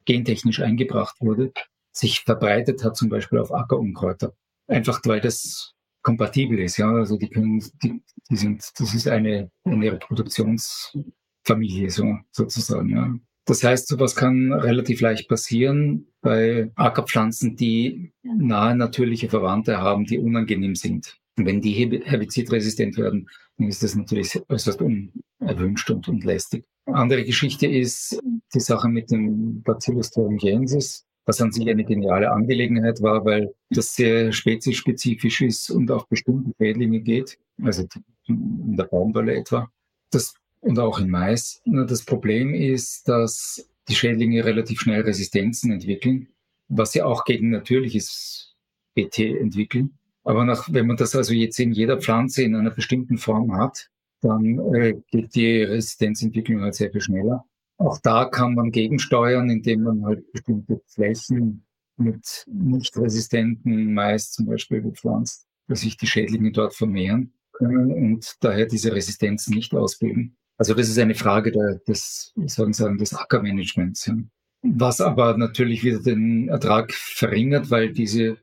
gentechnisch 0.05 0.59
eingebracht 0.59 1.15
wurde, 1.21 1.53
sich 1.91 2.21
verbreitet 2.21 2.83
hat, 2.83 2.97
zum 2.97 3.09
Beispiel 3.09 3.39
auf 3.39 3.53
Ackerunkräuter. 3.53 4.33
Einfach 4.67 4.99
weil 5.05 5.21
das 5.21 5.73
kompatibel 6.01 6.59
ist, 6.59 6.77
ja. 6.77 6.91
Also 6.91 7.17
die 7.17 7.29
können, 7.29 7.63
die, 7.83 8.01
die 8.29 8.35
sind, 8.35 8.69
das 8.77 8.93
ist 8.93 9.07
eine, 9.07 9.51
eine 9.63 9.91
Reproduktionsfamilie, 9.91 11.89
so, 11.89 12.17
sozusagen, 12.31 12.89
ja. 12.89 13.13
Das 13.49 13.63
heißt, 13.63 13.87
sowas 13.87 14.15
kann 14.15 14.53
relativ 14.53 15.01
leicht 15.01 15.27
passieren 15.27 16.05
bei 16.21 16.69
Ackerpflanzen, 16.75 17.55
die 17.55 18.13
nahe 18.21 18.75
natürliche 18.75 19.27
Verwandte 19.27 19.79
haben, 19.79 20.05
die 20.05 20.19
unangenehm 20.19 20.75
sind. 20.75 21.17
Und 21.35 21.47
wenn 21.47 21.59
die 21.59 21.71
herbizidresistent 21.71 22.95
werden, 22.97 23.27
dann 23.57 23.67
ist 23.67 23.81
das 23.81 23.95
natürlich 23.95 24.39
äußerst 24.49 24.79
unerwünscht 24.83 25.89
und, 25.89 26.07
und 26.07 26.23
lästig. 26.25 26.63
Andere 26.85 27.23
Geschichte 27.23 27.65
ist 27.65 28.21
die 28.53 28.59
Sache 28.59 28.87
mit 28.87 29.09
dem 29.09 29.63
Bacillus 29.63 30.11
thuringiensis, 30.11 31.07
was 31.25 31.41
an 31.41 31.51
sich 31.51 31.67
eine 31.67 31.85
geniale 31.85 32.31
Angelegenheit 32.31 33.01
war, 33.01 33.25
weil 33.25 33.51
das 33.71 33.95
sehr 33.95 34.31
speziespezifisch 34.31 35.41
ist 35.41 35.71
und 35.71 35.89
auf 35.89 36.07
bestimmte 36.07 36.51
Schädlinge 36.59 36.99
geht, 36.99 37.39
also 37.63 37.83
in 38.27 38.75
der 38.77 38.83
Baumwolle 38.83 39.37
etwa. 39.37 39.71
Das 40.11 40.35
und 40.61 40.79
auch 40.79 40.99
in 40.99 41.09
Mais. 41.09 41.61
Das 41.65 42.03
Problem 42.03 42.53
ist, 42.53 43.07
dass 43.07 43.67
die 43.87 43.95
Schädlinge 43.95 44.45
relativ 44.45 44.81
schnell 44.81 45.01
Resistenzen 45.01 45.71
entwickeln, 45.71 46.27
was 46.67 46.91
sie 46.91 47.01
auch 47.01 47.25
gegen 47.25 47.49
natürliches 47.49 48.55
BT 48.93 49.19
entwickeln. 49.19 49.97
Aber 50.23 50.45
nach, 50.45 50.71
wenn 50.71 50.87
man 50.87 50.97
das 50.97 51.15
also 51.15 51.33
jetzt 51.33 51.59
in 51.59 51.71
jeder 51.71 51.99
Pflanze 51.99 52.43
in 52.43 52.55
einer 52.55 52.71
bestimmten 52.71 53.17
Form 53.17 53.55
hat, 53.55 53.89
dann 54.21 54.59
äh, 54.75 54.95
geht 55.11 55.33
die 55.35 55.63
Resistenzentwicklung 55.63 56.61
halt 56.61 56.75
sehr 56.75 56.91
viel 56.91 57.01
schneller. 57.01 57.45
Auch 57.77 57.97
da 57.99 58.25
kann 58.25 58.55
man 58.55 58.71
gegensteuern, 58.71 59.49
indem 59.49 59.83
man 59.83 60.05
halt 60.05 60.29
bestimmte 60.31 60.81
Flächen 60.87 61.65
mit 61.95 62.45
nicht 62.47 62.97
resistenten 62.97 63.93
Mais 63.93 64.31
zum 64.31 64.45
Beispiel 64.45 64.81
bepflanzt, 64.81 65.47
dass 65.67 65.81
sich 65.81 65.97
die 65.97 66.07
Schädlinge 66.07 66.51
dort 66.51 66.75
vermehren 66.75 67.33
können 67.53 67.91
und 67.91 68.35
daher 68.41 68.65
diese 68.65 68.93
Resistenzen 68.93 69.53
nicht 69.55 69.73
ausbilden. 69.73 70.35
Also 70.59 70.73
das 70.73 70.89
ist 70.89 70.99
eine 70.99 71.15
Frage 71.15 71.53
der, 71.53 71.75
des, 71.87 72.33
sagen 72.45 72.73
sagen, 72.73 72.97
des 72.97 73.13
Ackermanagements. 73.13 74.05
Ja. 74.07 74.15
Was 74.61 74.99
aber 74.99 75.37
natürlich 75.37 75.85
wieder 75.85 75.99
den 75.99 76.49
Ertrag 76.49 76.93
verringert, 76.93 77.71
weil 77.71 77.93
diese 77.93 78.37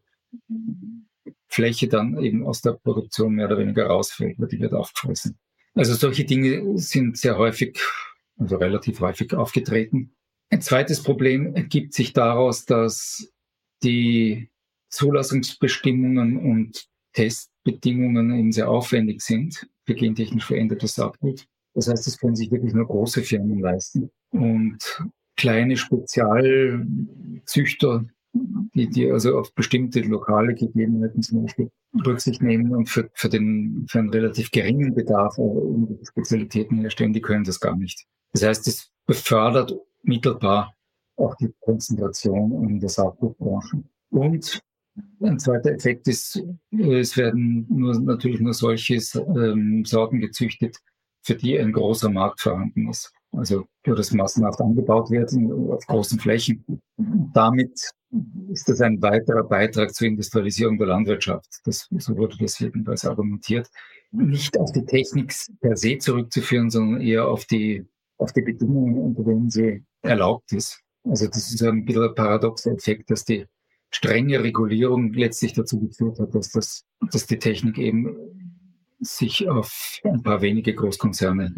Fläche 1.47 1.89
dann 1.89 2.19
eben 2.19 2.47
aus 2.47 2.63
der 2.63 2.73
Produktion 2.73 3.35
mehr 3.35 3.47
oder 3.47 3.59
weniger 3.59 3.87
rausfällt, 3.87 4.39
weil 4.39 4.49
die 4.49 4.61
wird 4.61 4.73
aufgefressen. 4.73 5.39
Also 5.75 5.95
solche 5.95 6.25
Dinge 6.25 6.79
sind 6.79 7.19
sehr 7.19 7.37
häufig, 7.37 7.79
also 8.39 8.57
relativ 8.57 9.01
häufig 9.01 9.35
aufgetreten. 9.35 10.15
Ein 10.49 10.63
zweites 10.63 11.03
Problem 11.03 11.55
ergibt 11.55 11.93
sich 11.93 12.15
daraus, 12.15 12.65
dass 12.65 13.31
die 13.83 14.49
Zulassungsbestimmungen 14.89 16.39
und 16.39 16.87
Testbedingungen 17.13 18.39
eben 18.39 18.53
sehr 18.53 18.71
aufwendig 18.71 19.21
sind 19.21 19.69
für 19.85 19.95
gentechnisch 19.95 20.47
verändertes 20.47 20.95
Saatgut. 20.95 21.47
Das 21.77 21.87
heißt, 21.89 22.07
das 22.07 22.19
können 22.19 22.35
sich 22.35 22.51
wirklich 22.51 22.73
nur 22.73 22.87
große 22.87 23.23
Firmen 23.23 23.61
leisten. 23.61 24.11
Und 24.31 24.79
kleine 25.37 25.77
Spezialzüchter, 25.77 28.07
die, 28.33 28.89
die 28.89 29.11
also 29.11 29.39
auf 29.39 29.53
bestimmte 29.55 30.01
lokale 30.01 30.55
Gegebenheiten 30.55 31.23
zum 31.23 31.43
Beispiel 31.43 31.71
Rücksicht 32.05 32.43
nehmen 32.43 32.75
und 32.75 32.89
für, 32.89 33.11
für, 33.13 33.29
den, 33.29 33.87
für 33.91 33.99
einen 33.99 34.09
relativ 34.09 34.51
geringen 34.51 34.95
Bedarf 34.95 35.37
Spezialitäten 36.03 36.79
herstellen, 36.79 37.13
die 37.13 37.21
können 37.21 37.45
das 37.45 37.61
gar 37.61 37.77
nicht. 37.77 38.07
Das 38.33 38.43
heißt, 38.43 38.67
es 38.69 38.91
befördert 39.07 39.75
mittelbar 40.03 40.73
auch 41.17 41.35
die 41.37 41.53
Konzentration 41.61 42.69
in 42.69 42.81
der 42.81 42.89
Saatgutbranche. 42.89 43.83
Und 44.11 44.63
ein 45.21 45.39
zweiter 45.39 45.73
Effekt 45.73 46.09
ist, 46.09 46.43
es 46.71 47.19
werden 47.19 47.67
nur, 47.69 48.01
natürlich 48.01 48.41
nur 48.41 48.55
solche 48.55 48.95
ähm, 48.95 49.85
Sorten 49.85 50.21
gezüchtet, 50.21 50.79
für 51.27 51.35
die 51.35 51.59
ein 51.59 51.73
großer 51.73 52.09
Markt 52.09 52.41
vorhanden 52.41 52.89
ist. 52.89 53.13
Also 53.33 53.67
massenhaft 54.13 54.61
angebaut 54.61 55.11
wird 55.11 55.31
auf 55.71 55.85
großen 55.87 56.21
Flächen. 56.21 56.65
Damit 57.35 57.91
ist 58.49 58.69
das 58.69 58.81
ein 58.81 59.03
weiterer 59.03 59.43
Beitrag 59.43 59.93
zur 59.93 60.07
Industrialisierung 60.07 60.79
der 60.79 60.87
Landwirtschaft. 60.87 61.47
Das, 61.65 61.89
so 61.99 62.17
wurde 62.17 62.37
das 62.39 62.59
jedenfalls 62.61 63.05
argumentiert. 63.05 63.69
Nicht 64.13 64.57
auf 64.59 64.71
die 64.73 64.87
Technik 64.87 65.35
per 65.61 65.77
se 65.77 65.99
zurückzuführen, 65.99 66.71
sondern 66.71 67.01
eher 67.01 67.27
auf 67.27 67.45
die, 67.45 67.85
auf 68.19 68.33
die 68.33 68.43
Bedingungen, 68.43 68.97
unter 68.97 69.25
denen 69.25 69.51
sie 69.51 69.85
erlaubt 70.03 70.53
ist. 70.53 70.81
Also 71.05 71.27
das 71.27 71.51
ist 71.51 71.63
ein 71.63 71.85
bisschen 71.85 72.05
ein 72.05 72.15
paradoxer 72.15 72.73
Effekt, 72.73 73.11
dass 73.11 73.25
die 73.25 73.47
strenge 73.91 74.43
Regulierung 74.43 75.13
letztlich 75.13 75.53
dazu 75.55 75.81
geführt 75.81 76.21
hat, 76.21 76.35
dass, 76.35 76.53
das, 76.53 76.85
dass 77.11 77.27
die 77.27 77.39
Technik 77.39 77.79
eben 77.79 78.46
sich 78.99 79.49
auf 79.49 80.01
ein 80.05 80.23
paar 80.23 80.41
wenige 80.41 80.75
Großkonzerne 80.75 81.55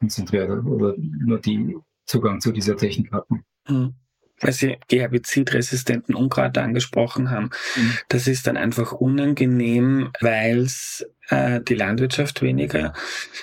konzentriert 0.00 0.50
oder 0.64 0.94
nur 0.98 1.40
die 1.40 1.76
Zugang 2.06 2.40
zu 2.40 2.52
dieser 2.52 2.76
Technik 2.76 3.12
hatten. 3.12 3.44
Mhm. 3.68 3.94
Weil 4.40 4.52
Sie 4.52 4.76
die 4.90 5.00
herbizidresistenten 5.00 6.16
Unkraut 6.16 6.58
angesprochen 6.58 7.30
haben. 7.30 7.50
Mhm. 7.76 7.92
Das 8.08 8.26
ist 8.26 8.46
dann 8.46 8.56
einfach 8.56 8.92
unangenehm, 8.92 10.10
weil 10.20 10.58
es 10.58 11.06
äh, 11.28 11.60
die 11.60 11.74
Landwirtschaft 11.74 12.42
weniger 12.42 12.92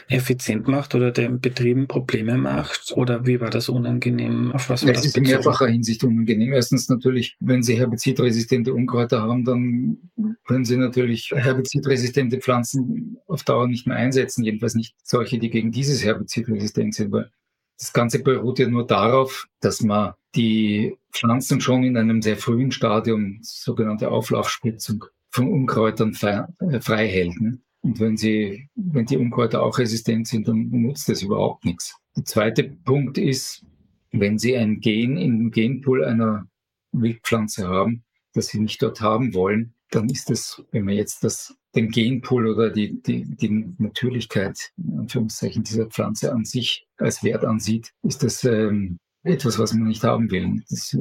effizient 0.08 0.68
macht 0.68 0.96
oder 0.96 1.12
den 1.12 1.40
Betrieben 1.40 1.88
Probleme 1.88 2.38
macht? 2.38 2.92
Oder 2.96 3.26
wie 3.26 3.40
war 3.40 3.50
das 3.50 3.70
unangenehm? 3.70 4.52
Auf 4.52 4.70
was 4.70 4.84
war 4.84 4.90
ja, 4.90 4.94
das? 4.96 5.06
ist 5.06 5.18
in 5.18 5.24
mehrfacher 5.24 5.68
Hinsicht 5.68 6.04
unangenehm. 6.04 6.54
Erstens 6.54 6.90
natürlich, 6.90 7.38
wenn 7.40 7.64
Sie 7.64 7.78
herbizidresistente 7.78 8.74
Unkräuter 8.74 9.22
haben, 9.22 9.46
dann 9.46 9.98
können 10.46 10.66
Sie 10.66 10.78
natürlich 10.78 11.32
herbizidresistente 11.34 12.40
Pflanzen 12.40 13.18
auf 13.28 13.44
Dauer 13.44 13.68
nicht 13.68 13.88
mehr 13.88 13.98
einsetzen. 13.98 14.44
Jedenfalls 14.44 14.76
nicht 14.76 14.96
solche, 15.04 15.40
die 15.40 15.50
gegen 15.50 15.72
dieses 15.72 16.04
Herbizid 16.04 16.50
resistent 16.50 16.96
sind, 16.96 17.12
weil 17.12 17.30
das 17.78 17.94
Ganze 17.94 18.20
beruht 18.20 18.60
ja 18.60 18.68
nur 18.68 18.86
darauf, 18.86 19.48
dass 19.62 19.82
man 19.82 20.14
die 20.36 20.98
Pflanzen 21.12 21.62
schon 21.62 21.84
in 21.84 21.98
einem 21.98 22.22
sehr 22.22 22.38
frühen 22.38 22.72
Stadium, 22.72 23.40
sogenannte 23.42 24.12
Auflaufspritzung, 24.12 25.06
von 25.32 25.48
Unkräutern 25.48 26.14
frei, 26.14 26.46
äh, 26.60 26.82
frei 26.82 27.08
hält. 27.08 27.40
Ne? 27.40 27.60
Und 27.82 28.00
wenn 28.00 28.18
sie, 28.18 28.70
wenn 28.76 29.06
die 29.06 29.18
Unkräuter 29.18 29.64
auch 29.64 29.78
resistent 29.78 30.28
sind, 30.28 30.48
dann 30.48 30.70
nutzt 30.70 31.08
das 31.10 31.22
überhaupt 31.22 31.66
nichts. 31.66 31.96
Der 32.16 32.26
zweite 32.26 32.64
Punkt 32.64 33.18
ist, 33.18 33.66
wenn 34.12 34.38
Sie 34.38 34.58
ein 34.58 34.80
Gen 34.80 35.18
im 35.18 35.52
Genpool 35.52 36.04
einer 36.04 36.48
Wildpflanze 36.92 37.68
haben, 37.68 38.04
das 38.34 38.48
Sie 38.48 38.60
nicht 38.60 38.82
dort 38.82 39.02
haben 39.02 39.34
wollen, 39.34 39.74
dann 39.92 40.10
ist 40.10 40.30
das, 40.30 40.64
wenn 40.72 40.86
man 40.86 40.96
jetzt 40.96 41.24
das, 41.24 41.56
den 41.76 41.90
Genpool 41.90 42.48
oder 42.48 42.70
die, 42.70 43.02
die, 43.02 43.26
die 43.26 43.74
Natürlichkeit, 43.78 44.72
in 44.78 45.00
Anführungszeichen, 45.00 45.64
dieser 45.64 45.88
Pflanze 45.88 46.32
an 46.32 46.46
sich 46.46 46.88
als 46.98 47.24
Wert 47.24 47.46
ansieht, 47.46 47.92
ist 48.04 48.24
das 48.24 48.44
ähm, 48.44 48.98
etwas, 49.24 49.58
was 49.60 49.74
man 49.74 49.88
nicht 49.88 50.04
haben 50.04 50.30
will. 50.32 50.64
Das, 50.70 50.96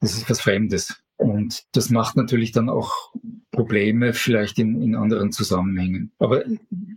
das 0.00 0.14
ist 0.14 0.28
was 0.28 0.40
Fremdes. 0.40 1.02
Und 1.16 1.64
das 1.72 1.90
macht 1.90 2.16
natürlich 2.16 2.52
dann 2.52 2.68
auch 2.68 3.12
Probleme 3.54 4.12
vielleicht 4.12 4.58
in, 4.58 4.82
in 4.82 4.94
anderen 4.94 5.32
Zusammenhängen. 5.32 6.12
Aber 6.18 6.44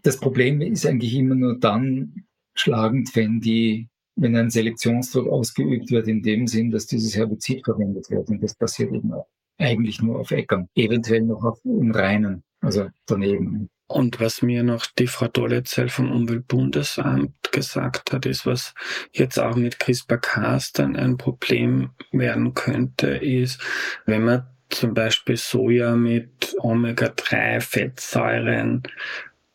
das 0.04 0.20
Problem 0.20 0.62
ist 0.62 0.86
eigentlich 0.86 1.14
immer 1.16 1.36
nur 1.36 1.60
dann 1.60 2.26
schlagend, 2.54 3.16
wenn 3.16 3.40
die 3.40 3.90
wenn 4.18 4.36
ein 4.36 4.50
Selektionsdruck 4.50 5.28
ausgeübt 5.28 5.92
wird, 5.92 6.08
in 6.08 6.24
dem 6.24 6.48
Sinn, 6.48 6.72
dass 6.72 6.88
dieses 6.88 7.16
Herbizid 7.16 7.64
verwendet 7.64 8.10
wird. 8.10 8.30
Und 8.30 8.42
das 8.42 8.56
passiert 8.56 8.92
eben 8.92 9.14
eigentlich 9.60 10.02
nur 10.02 10.20
auf 10.20 10.32
Äckern, 10.32 10.68
eventuell 10.76 11.22
noch 11.22 11.44
auf 11.44 11.64
Unreinen, 11.64 12.44
also 12.62 12.88
daneben. 13.06 13.70
Und 13.88 14.20
was 14.20 14.42
mir 14.42 14.64
noch 14.64 14.86
die 14.98 15.08
Frau 15.08 15.28
Dolezell 15.28 15.88
vom 15.88 16.12
Umweltbundesamt 16.12 17.52
gesagt 17.52 18.12
hat, 18.12 18.26
ist, 18.26 18.46
was 18.46 18.74
jetzt 19.14 19.40
auch 19.40 19.56
mit 19.56 19.80
CRISPR-Cas 19.80 20.74
dann 20.74 20.98
ein 20.98 21.18
Problem 21.18 21.92
werden 22.12 22.54
könnte, 22.54 23.08
ist, 23.08 23.62
wenn 24.06 24.26
man 24.26 24.48
zum 24.70 24.94
Beispiel 24.94 25.38
Soja 25.38 25.96
mit 25.96 26.56
Omega-3-Fettsäuren 26.60 28.84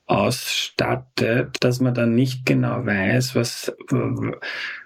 ausstattet, 0.07 1.57
dass 1.61 1.81
man 1.81 1.95
dann 1.95 2.15
nicht 2.15 2.45
genau 2.45 2.85
weiß, 2.85 3.35
was, 3.35 3.73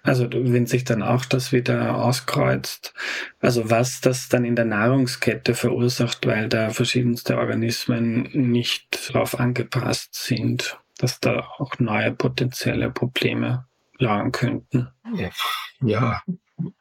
also 0.03 0.29
wenn 0.31 0.67
sich 0.67 0.85
dann 0.85 1.03
auch 1.03 1.25
das 1.25 1.53
wieder 1.53 1.97
auskreuzt, 1.97 2.95
also 3.41 3.69
was 3.69 4.01
das 4.01 4.29
dann 4.29 4.45
in 4.45 4.55
der 4.55 4.67
Nahrungskette 4.67 5.55
verursacht, 5.55 6.27
weil 6.27 6.49
da 6.49 6.71
verschiedenste 6.71 7.39
Organismen 7.39 8.29
nicht 8.33 9.12
darauf 9.12 9.41
angepasst 9.41 10.15
sind, 10.15 10.79
dass 10.99 11.19
da 11.19 11.41
auch 11.59 11.79
neue 11.79 12.12
potenzielle 12.12 12.91
Probleme 12.91 13.67
lagen 13.99 14.31
könnten. 14.31 14.89
Ja, 15.81 16.23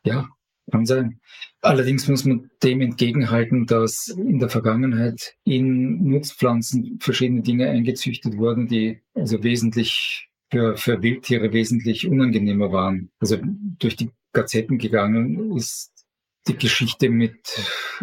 ja, 0.04 0.28
kann 0.72 0.86
sein. 0.86 1.20
Allerdings 1.62 2.08
muss 2.08 2.26
man 2.26 2.50
dem 2.64 2.82
entgegenhalten, 2.82 3.66
dass 3.66 4.08
in 4.08 4.40
der 4.40 4.50
Vergangenheit 4.50 5.36
in 5.44 6.04
Nutzpflanzen 6.04 7.00
verschiedene 7.00 7.42
Dinge 7.42 7.70
eingezüchtet 7.70 8.38
wurden, 8.38 8.68
die 8.68 9.02
also 9.14 9.44
wesentlich 9.44 10.30
für, 10.52 10.78
für 10.78 11.02
Wildtiere 11.02 11.54
wesentlich 11.54 12.08
unangenehmer 12.08 12.72
waren. 12.72 13.10
Also 13.20 13.38
durch 13.80 13.96
die 13.96 14.12
Gazetten 14.34 14.78
gegangen 14.78 15.56
ist 15.56 15.92
die 16.48 16.58
Geschichte 16.58 17.10
mit, 17.10 17.36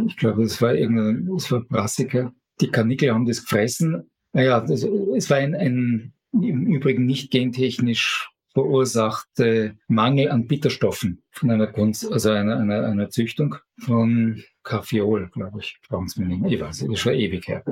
ich 0.07 0.17
glaube, 0.17 0.43
es 0.43 0.61
war 0.61 0.75
irgendein, 0.75 1.29
es 1.37 1.51
war 1.53 1.61
Brassiker. 1.61 2.35
Die 2.61 2.71
Kanickel 2.71 3.13
haben 3.13 3.27
das 3.27 3.43
gefressen. 3.43 4.11
Naja, 4.33 4.61
das, 4.61 4.83
es 4.83 5.31
war 5.31 5.37
ein, 5.37 5.55
ein 5.55 6.13
im 6.33 6.67
Übrigen 6.67 7.07
nicht 7.07 7.31
gentechnisch 7.31 8.32
verursachte 8.53 9.77
Mangel 9.89 10.31
an 10.31 10.47
Bitterstoffen 10.47 11.23
von 11.31 11.51
einer 11.51 11.67
Kunst, 11.67 12.11
also 12.11 12.31
einer, 12.31 12.59
einer, 12.59 12.87
einer 12.87 13.11
Züchtung 13.11 13.57
von 13.79 14.43
Kaffeol, 14.63 15.31
glaube 15.33 15.61
ich. 15.61 15.79
Brauchen 15.89 16.09
Sie 16.09 16.23
mir 16.23 16.37
nicht. 16.37 16.55
Ich 16.55 16.61
weiß, 16.61 16.81
das 16.81 16.89
ist 16.89 17.01
schon 17.01 17.15
ewig 17.15 17.49
her. 17.49 17.65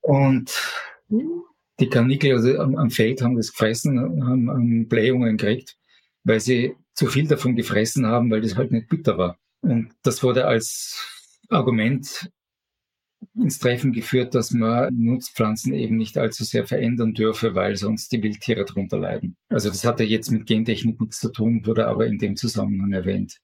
Und 0.00 0.52
die 1.80 1.88
Kanickel 1.88 2.32
also 2.32 2.58
am, 2.58 2.76
am 2.76 2.90
Feld 2.90 3.22
haben 3.22 3.36
das 3.36 3.52
gefressen, 3.52 3.98
haben, 4.00 4.50
haben 4.50 4.88
Blähungen 4.88 5.36
gekriegt, 5.36 5.76
weil 6.24 6.40
sie 6.40 6.74
zu 6.94 7.06
viel 7.06 7.28
davon 7.28 7.54
gefressen 7.54 8.06
haben, 8.06 8.30
weil 8.30 8.40
das 8.40 8.56
halt 8.56 8.72
nicht 8.72 8.88
bitter 8.88 9.16
war. 9.16 9.38
Und 9.60 9.90
das 10.02 10.22
wurde 10.22 10.46
als 10.46 11.06
Argument 11.48 12.30
ins 13.34 13.58
Treffen 13.58 13.92
geführt, 13.92 14.34
dass 14.34 14.52
man 14.52 14.94
Nutzpflanzen 14.96 15.72
eben 15.72 15.96
nicht 15.96 16.18
allzu 16.18 16.44
sehr 16.44 16.66
verändern 16.66 17.14
dürfe, 17.14 17.54
weil 17.54 17.76
sonst 17.76 18.12
die 18.12 18.22
Wildtiere 18.22 18.64
darunter 18.64 18.98
leiden. 18.98 19.36
Also 19.48 19.68
das 19.68 19.84
hatte 19.84 20.04
jetzt 20.04 20.30
mit 20.30 20.46
Gentechnik 20.46 21.00
nichts 21.00 21.20
zu 21.20 21.30
tun, 21.30 21.66
wurde 21.66 21.86
aber 21.86 22.06
in 22.06 22.18
dem 22.18 22.36
Zusammenhang 22.36 22.92
erwähnt. 22.92 23.38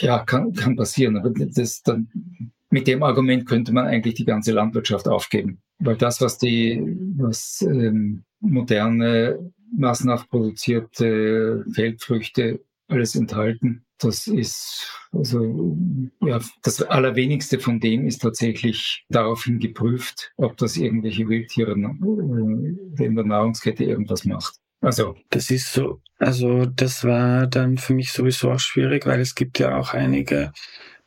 Ja, 0.00 0.24
kann, 0.24 0.52
kann 0.52 0.76
passieren, 0.76 1.16
aber 1.16 1.30
das 1.30 1.82
dann, 1.82 2.08
mit 2.70 2.86
dem 2.86 3.02
Argument 3.02 3.46
könnte 3.46 3.72
man 3.72 3.86
eigentlich 3.86 4.14
die 4.14 4.24
ganze 4.24 4.52
Landwirtschaft 4.52 5.06
aufgeben. 5.06 5.60
Weil 5.78 5.96
das, 5.96 6.20
was 6.20 6.38
die, 6.38 6.82
was 7.16 7.62
ähm, 7.62 8.24
moderne, 8.40 9.38
massenhaft 9.76 10.28
produzierte 10.30 11.64
Feldfrüchte 11.72 12.60
alles 12.88 13.14
enthalten, 13.14 13.84
das 14.04 14.26
ist, 14.26 14.88
also, 15.12 15.76
ja, 16.20 16.40
das 16.62 16.82
Allerwenigste 16.82 17.58
von 17.58 17.80
dem 17.80 18.06
ist 18.06 18.22
tatsächlich 18.22 19.04
daraufhin 19.08 19.58
geprüft, 19.58 20.32
ob 20.36 20.56
das 20.56 20.76
irgendwelche 20.76 21.28
Wildtiere 21.28 21.72
äh, 21.72 23.04
in 23.04 23.14
der 23.14 23.24
Nahrungskette 23.24 23.84
irgendwas 23.84 24.24
macht. 24.24 24.54
Also. 24.80 25.14
Das 25.30 25.50
ist 25.50 25.72
so, 25.72 26.00
also, 26.18 26.66
das 26.66 27.04
war 27.04 27.46
dann 27.46 27.78
für 27.78 27.94
mich 27.94 28.12
sowieso 28.12 28.50
auch 28.50 28.60
schwierig, 28.60 29.06
weil 29.06 29.20
es 29.20 29.34
gibt 29.34 29.58
ja 29.58 29.78
auch 29.78 29.94
einige 29.94 30.52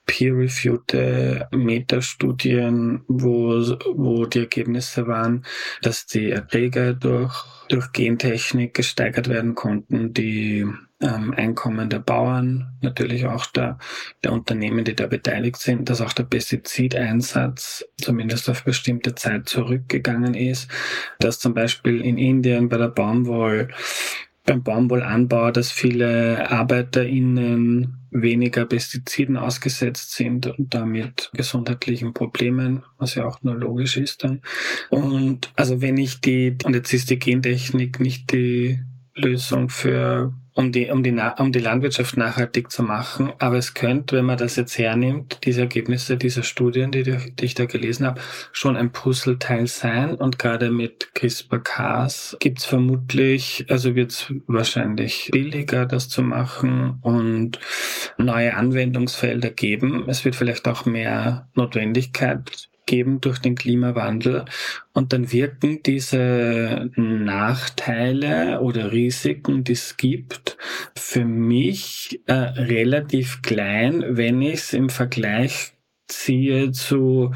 peer-reviewte 0.06 1.48
Metastudien, 1.52 3.04
wo, 3.08 3.50
wo 3.96 4.26
die 4.26 4.40
Ergebnisse 4.40 5.08
waren, 5.08 5.46
dass 5.82 6.06
die 6.06 6.30
Erträge 6.30 6.96
durch, 6.96 7.34
durch 7.70 7.92
Gentechnik 7.92 8.74
gesteigert 8.74 9.28
werden 9.28 9.56
konnten, 9.56 10.14
die 10.14 10.66
ähm, 11.02 11.34
Einkommen 11.36 11.90
der 11.90 12.00
Bauern, 12.00 12.78
natürlich 12.82 13.26
auch 13.26 13.46
der, 13.48 13.78
der 14.24 14.32
Unternehmen, 14.32 14.86
die 14.86 14.96
da 14.96 15.08
beteiligt 15.08 15.58
sind, 15.58 15.90
dass 15.90 16.02
auch 16.02 16.14
der 16.14 16.24
Pestizideinsatz 16.24 17.86
zumindest 18.00 18.50
auf 18.50 18.64
bestimmte 18.64 19.16
Zeit 19.16 19.50
zurückgegangen 19.50 20.34
ist, 20.34 20.70
dass 21.20 21.40
zum 21.40 21.54
Beispiel 21.54 22.02
in 22.02 22.18
Indien 22.18 22.70
bei 22.70 22.78
der 22.78 22.88
Baumwoll 22.88 23.70
beim 24.46 24.62
Baumwollanbau, 24.62 25.50
dass 25.52 25.72
viele 25.72 26.50
ArbeiterInnen 26.52 27.98
weniger 28.12 28.66
Pestiziden 28.66 29.38
ausgesetzt 29.38 30.14
sind 30.14 30.48
und 30.48 30.74
damit 30.74 31.32
gesundheitlichen 31.34 32.14
Problemen, 32.14 32.84
was 32.98 33.16
ja 33.16 33.26
auch 33.26 33.42
nur 33.42 33.56
logisch 33.56 33.98
ist 33.98 34.24
dann. 34.24 34.42
Und 34.90 35.52
also 35.56 35.82
wenn 35.82 35.98
ich 35.98 36.22
die, 36.22 36.56
und 36.64 36.76
jetzt 36.76 36.94
ist 36.94 37.10
die 37.10 37.20
Gentechnik 37.20 38.00
nicht 38.00 38.32
die 38.32 38.80
Lösung 39.16 39.70
für 39.70 40.34
um 40.56 40.72
die, 40.72 40.90
um 40.90 41.04
die, 41.04 41.14
um 41.38 41.52
die 41.52 41.60
Landwirtschaft 41.60 42.16
nachhaltig 42.16 42.72
zu 42.72 42.82
machen. 42.82 43.34
Aber 43.40 43.58
es 43.58 43.74
könnte, 43.74 44.16
wenn 44.16 44.26
man 44.26 44.38
das 44.38 44.56
jetzt 44.56 44.78
hernimmt, 44.78 45.40
diese 45.44 45.62
Ergebnisse 45.62 46.18
dieser 46.18 46.44
Studien, 46.44 46.92
die, 46.92 47.04
die 47.04 47.46
ich 47.46 47.56
da 47.56 47.66
gelesen 47.66 48.06
habe, 48.06 48.22
schon 48.54 48.78
ein 48.78 48.92
Puzzleteil 48.92 49.68
sein. 49.68 50.16
Und 50.16 50.40
gerade 50.40 50.72
mit 50.72 51.14
CRISPR-Cas 51.14 52.38
gibt 52.40 52.60
es 52.60 52.66
vermutlich, 52.66 53.66
also 53.70 53.96
wird 53.96 54.12
es 54.12 54.34
wahrscheinlich 54.48 55.30
billiger, 55.32 55.86
das 55.86 56.08
zu 56.08 56.24
machen 56.24 57.00
und 57.02 57.60
neue 58.18 58.56
Anwendungsfelder 58.56 59.50
geben. 59.50 60.06
Es 60.08 60.24
wird 60.24 60.36
vielleicht 60.36 60.70
auch 60.70 60.86
mehr 60.86 61.50
Notwendigkeit 61.54 62.70
geben 62.86 63.22
durch 63.22 63.40
den 63.40 63.56
Klimawandel. 63.56 64.46
Und 64.94 65.14
dann 65.14 65.32
wirken 65.32 65.82
diese 65.84 66.90
Nachteile 66.96 68.62
oder 68.62 68.92
Risiken, 68.92 69.64
die 69.64 69.74
es 69.74 69.98
gibt, 69.98 70.58
für 70.96 71.26
mich 71.26 72.22
äh, 72.28 72.34
relativ 72.34 73.42
klein, 73.42 74.04
wenn 74.08 74.42
ich 74.42 74.56
es 74.56 74.74
im 74.74 74.90
Vergleich 74.90 75.74
ziehe 76.08 76.72
zu 76.72 77.34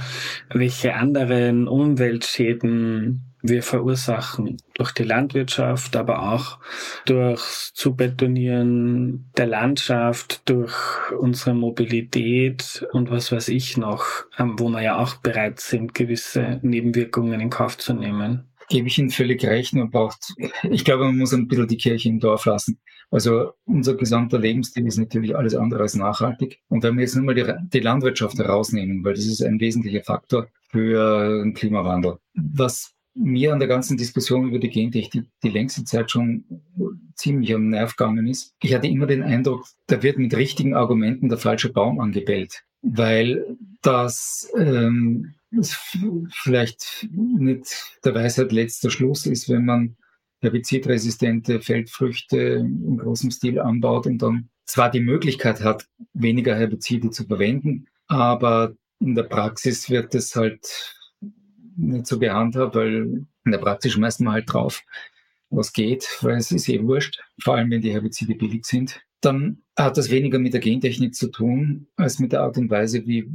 welche 0.49 0.93
anderen 0.93 1.67
Umweltschäden 1.67 3.28
wir 3.41 3.63
verursachen 3.63 4.57
durch 4.73 4.91
die 4.91 5.03
Landwirtschaft, 5.03 5.95
aber 5.95 6.33
auch 6.33 6.59
durch 7.05 7.71
Zubetonieren 7.73 9.31
der 9.37 9.47
Landschaft, 9.47 10.47
durch 10.49 10.73
unsere 11.17 11.53
Mobilität 11.55 12.85
und 12.91 13.11
was 13.11 13.31
weiß 13.31 13.49
ich 13.49 13.77
noch, 13.77 14.05
ähm, 14.37 14.59
wo 14.59 14.69
wir 14.69 14.81
ja 14.81 14.97
auch 14.97 15.15
bereit 15.15 15.59
sind, 15.59 15.93
gewisse 15.93 16.59
Nebenwirkungen 16.61 17.39
in 17.39 17.49
Kauf 17.49 17.77
zu 17.77 17.93
nehmen. 17.93 18.49
gebe 18.69 18.87
ich 18.87 18.97
Ihnen 18.97 19.09
völlig 19.09 19.43
recht. 19.45 19.73
Man 19.73 19.89
braucht, 19.89 20.33
ich 20.69 20.85
glaube, 20.85 21.05
man 21.05 21.17
muss 21.17 21.33
ein 21.33 21.47
bisschen 21.47 21.67
die 21.67 21.77
Kirche 21.77 22.09
im 22.09 22.19
Dorf 22.19 22.45
lassen. 22.45 22.79
Also 23.11 23.53
unser 23.65 23.95
gesamter 23.95 24.37
Lebensstil 24.37 24.85
ist 24.85 24.97
natürlich 24.97 25.35
alles 25.35 25.55
andere 25.55 25.81
als 25.81 25.95
nachhaltig. 25.95 26.59
Und 26.67 26.83
wenn 26.83 26.95
wir 26.95 27.01
jetzt 27.01 27.15
nur 27.15 27.25
mal 27.25 27.33
die, 27.33 27.51
die 27.73 27.79
Landwirtschaft 27.79 28.37
herausnehmen, 28.37 29.03
weil 29.03 29.15
das 29.15 29.25
ist 29.25 29.41
ein 29.41 29.59
wesentlicher 29.59 30.03
Faktor 30.03 30.47
für 30.69 31.41
den 31.41 31.55
Klimawandel. 31.55 32.19
Was 32.35 32.93
mir 33.19 33.51
an 33.53 33.59
der 33.59 33.67
ganzen 33.67 33.97
Diskussion 33.97 34.47
über 34.47 34.59
die 34.59 34.69
Gentechnik 34.69 35.25
die 35.43 35.49
längste 35.49 35.83
Zeit 35.83 36.09
schon 36.09 36.45
ziemlich 37.15 37.53
am 37.53 37.69
Nerv 37.69 37.95
gegangen 37.95 38.27
ist. 38.27 38.55
Ich 38.63 38.73
hatte 38.73 38.87
immer 38.87 39.07
den 39.07 39.23
Eindruck, 39.23 39.65
da 39.87 40.01
wird 40.01 40.17
mit 40.17 40.35
richtigen 40.35 40.73
Argumenten 40.73 41.27
der 41.29 41.37
falsche 41.37 41.71
Baum 41.71 41.99
angebellt, 41.99 42.63
weil 42.81 43.57
das 43.81 44.49
ähm, 44.57 45.33
vielleicht 46.31 47.07
nicht 47.11 47.99
der 48.05 48.15
Weisheit 48.15 48.51
letzter 48.51 48.89
Schluss 48.89 49.25
ist, 49.25 49.49
wenn 49.49 49.65
man 49.65 49.97
herbizidresistente 50.41 51.59
Feldfrüchte 51.59 52.37
im 52.37 52.97
großen 52.97 53.31
Stil 53.31 53.59
anbaut 53.59 54.07
und 54.07 54.21
dann 54.21 54.49
zwar 54.65 54.89
die 54.89 55.01
Möglichkeit 55.01 55.61
hat, 55.61 55.87
weniger 56.13 56.55
Herbizide 56.55 57.09
zu 57.09 57.25
verwenden, 57.25 57.87
aber 58.07 58.73
in 58.99 59.15
der 59.15 59.23
Praxis 59.23 59.89
wird 59.89 60.15
es 60.15 60.35
halt 60.35 60.95
nicht 61.79 62.07
so 62.07 62.19
gehandhabt, 62.19 62.75
weil 62.75 63.25
in 63.45 63.51
der 63.51 63.57
Praxis 63.59 63.93
schmeißt 63.93 64.21
man 64.21 64.33
halt 64.33 64.51
drauf, 64.51 64.83
was 65.49 65.73
geht, 65.73 66.07
weil 66.21 66.37
es 66.37 66.51
ist 66.51 66.69
eh 66.69 66.83
wurscht, 66.83 67.21
vor 67.41 67.55
allem 67.55 67.71
wenn 67.71 67.81
die 67.81 67.91
Herbizide 67.91 68.35
billig 68.35 68.65
sind. 68.65 69.01
Dann 69.21 69.63
hat 69.77 69.97
das 69.97 70.11
weniger 70.11 70.39
mit 70.39 70.53
der 70.53 70.61
Gentechnik 70.61 71.15
zu 71.15 71.29
tun, 71.29 71.87
als 71.95 72.19
mit 72.19 72.31
der 72.31 72.41
Art 72.41 72.57
und 72.57 72.69
Weise, 72.69 73.05
wie, 73.05 73.27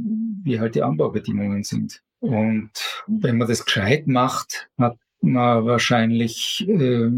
wie 0.42 0.60
halt 0.60 0.74
die 0.74 0.82
Anbaubedingungen 0.82 1.62
sind. 1.62 2.02
Und 2.20 2.70
wenn 3.06 3.36
man 3.36 3.48
das 3.48 3.64
gescheit 3.64 4.06
macht, 4.06 4.68
hat 4.78 4.98
man 5.20 5.66
wahrscheinlich 5.66 6.66
äh, 6.68 7.10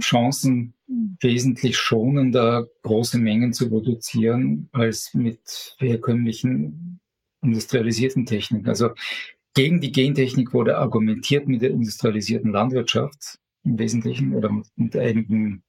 Chancen, 0.00 0.74
wesentlich 1.20 1.78
schonender 1.78 2.68
große 2.82 3.18
Mengen 3.18 3.52
zu 3.52 3.70
produzieren, 3.70 4.68
als 4.72 5.14
mit 5.14 5.76
herkömmlichen 5.78 7.00
industrialisierten 7.42 8.26
Techniken. 8.26 8.68
Also 8.68 8.90
gegen 9.54 9.80
die 9.80 9.92
Gentechnik 9.92 10.52
wurde 10.52 10.76
argumentiert 10.76 11.48
mit 11.48 11.62
der 11.62 11.70
industrialisierten 11.70 12.50
Landwirtschaft 12.50 13.38
im 13.64 13.78
Wesentlichen 13.78 14.34
oder 14.34 14.50
mit, 14.50 14.66
mit 14.76 14.96
einigen 14.96 15.62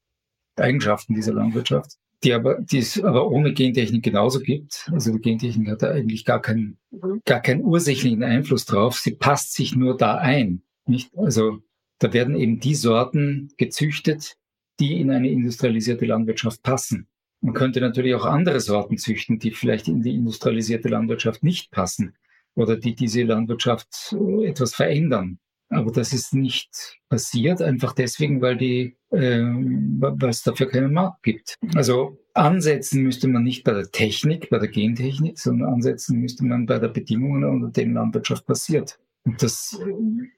Eigenschaften 0.56 1.14
dieser 1.14 1.32
Landwirtschaft, 1.32 1.92
die 2.24 2.32
aber, 2.32 2.60
die 2.60 2.78
es 2.78 3.02
aber 3.02 3.30
ohne 3.30 3.54
Gentechnik 3.54 4.02
genauso 4.02 4.40
gibt. 4.40 4.90
Also 4.92 5.12
die 5.12 5.20
Gentechnik 5.20 5.68
hat 5.68 5.82
da 5.82 5.90
eigentlich 5.90 6.24
gar 6.24 6.42
keinen, 6.42 6.78
gar 7.24 7.40
keinen 7.40 7.62
ursächlichen 7.62 8.22
Einfluss 8.22 8.64
drauf. 8.64 8.98
Sie 8.98 9.12
passt 9.12 9.54
sich 9.54 9.76
nur 9.76 9.96
da 9.96 10.16
ein. 10.16 10.62
Nicht? 10.86 11.16
Also 11.16 11.58
da 11.98 12.12
werden 12.12 12.34
eben 12.34 12.58
die 12.58 12.74
Sorten 12.74 13.50
gezüchtet, 13.56 14.36
die 14.80 15.00
in 15.00 15.10
eine 15.10 15.30
industrialisierte 15.30 16.06
Landwirtschaft 16.06 16.62
passen. 16.62 17.06
Man 17.40 17.54
könnte 17.54 17.80
natürlich 17.80 18.14
auch 18.14 18.26
andere 18.26 18.60
Sorten 18.60 18.98
züchten, 18.98 19.38
die 19.38 19.52
vielleicht 19.52 19.88
in 19.88 20.02
die 20.02 20.14
industrialisierte 20.14 20.88
Landwirtschaft 20.88 21.44
nicht 21.44 21.70
passen 21.70 22.14
oder 22.56 22.76
die 22.76 22.94
diese 22.94 23.22
Landwirtschaft 23.22 24.16
äh, 24.18 24.48
etwas 24.48 24.74
verändern. 24.74 25.38
Aber 25.68 25.90
das 25.90 26.12
ist 26.12 26.32
nicht 26.32 26.98
passiert, 27.08 27.60
einfach 27.60 27.92
deswegen, 27.92 28.40
weil 28.40 28.56
die, 28.56 28.96
äh, 29.10 29.42
weil 29.42 30.30
es 30.30 30.42
dafür 30.42 30.68
keinen 30.68 30.92
Markt 30.92 31.24
gibt. 31.24 31.56
Also 31.74 32.18
ansetzen 32.34 33.02
müsste 33.02 33.26
man 33.28 33.42
nicht 33.42 33.64
bei 33.64 33.72
der 33.72 33.90
Technik, 33.90 34.48
bei 34.48 34.58
der 34.58 34.68
Gentechnik, 34.68 35.38
sondern 35.38 35.74
ansetzen 35.74 36.20
müsste 36.20 36.44
man 36.44 36.66
bei 36.66 36.78
der 36.78 36.88
Bedingungen, 36.88 37.44
unter 37.44 37.68
denen 37.68 37.94
Landwirtschaft 37.94 38.46
passiert. 38.46 38.98
Und 39.24 39.42
das, 39.42 39.76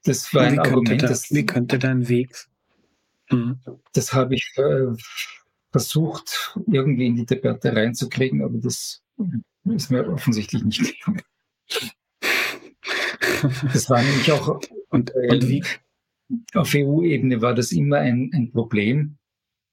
das 0.03 0.33
war 0.33 0.43
ein 0.43 0.59
Argument. 0.59 1.03
Da, 1.03 1.07
das, 1.07 1.29
wie 1.31 1.45
könnte 1.45 1.77
da 1.77 1.89
ein 1.89 2.09
Weg? 2.09 2.35
Mhm. 3.29 3.59
Das 3.93 4.11
habe 4.13 4.33
ich 4.33 4.51
äh, 4.57 4.87
versucht, 5.71 6.57
irgendwie 6.65 7.05
in 7.05 7.15
die 7.15 7.25
Debatte 7.25 7.75
reinzukriegen, 7.75 8.41
aber 8.41 8.57
das 8.57 9.03
ist 9.65 9.91
mir 9.91 10.07
offensichtlich 10.11 10.63
nicht 10.63 10.79
gelungen. 10.79 11.21
Das 13.73 13.89
war 13.89 14.01
nämlich 14.01 14.31
auch, 14.31 14.59
und, 14.89 15.11
und 15.11 15.47
wie? 15.47 15.63
auf 16.53 16.73
EU-Ebene 16.75 17.41
war 17.41 17.53
das 17.53 17.71
immer 17.71 17.97
ein, 17.97 18.31
ein 18.33 18.51
Problem, 18.51 19.17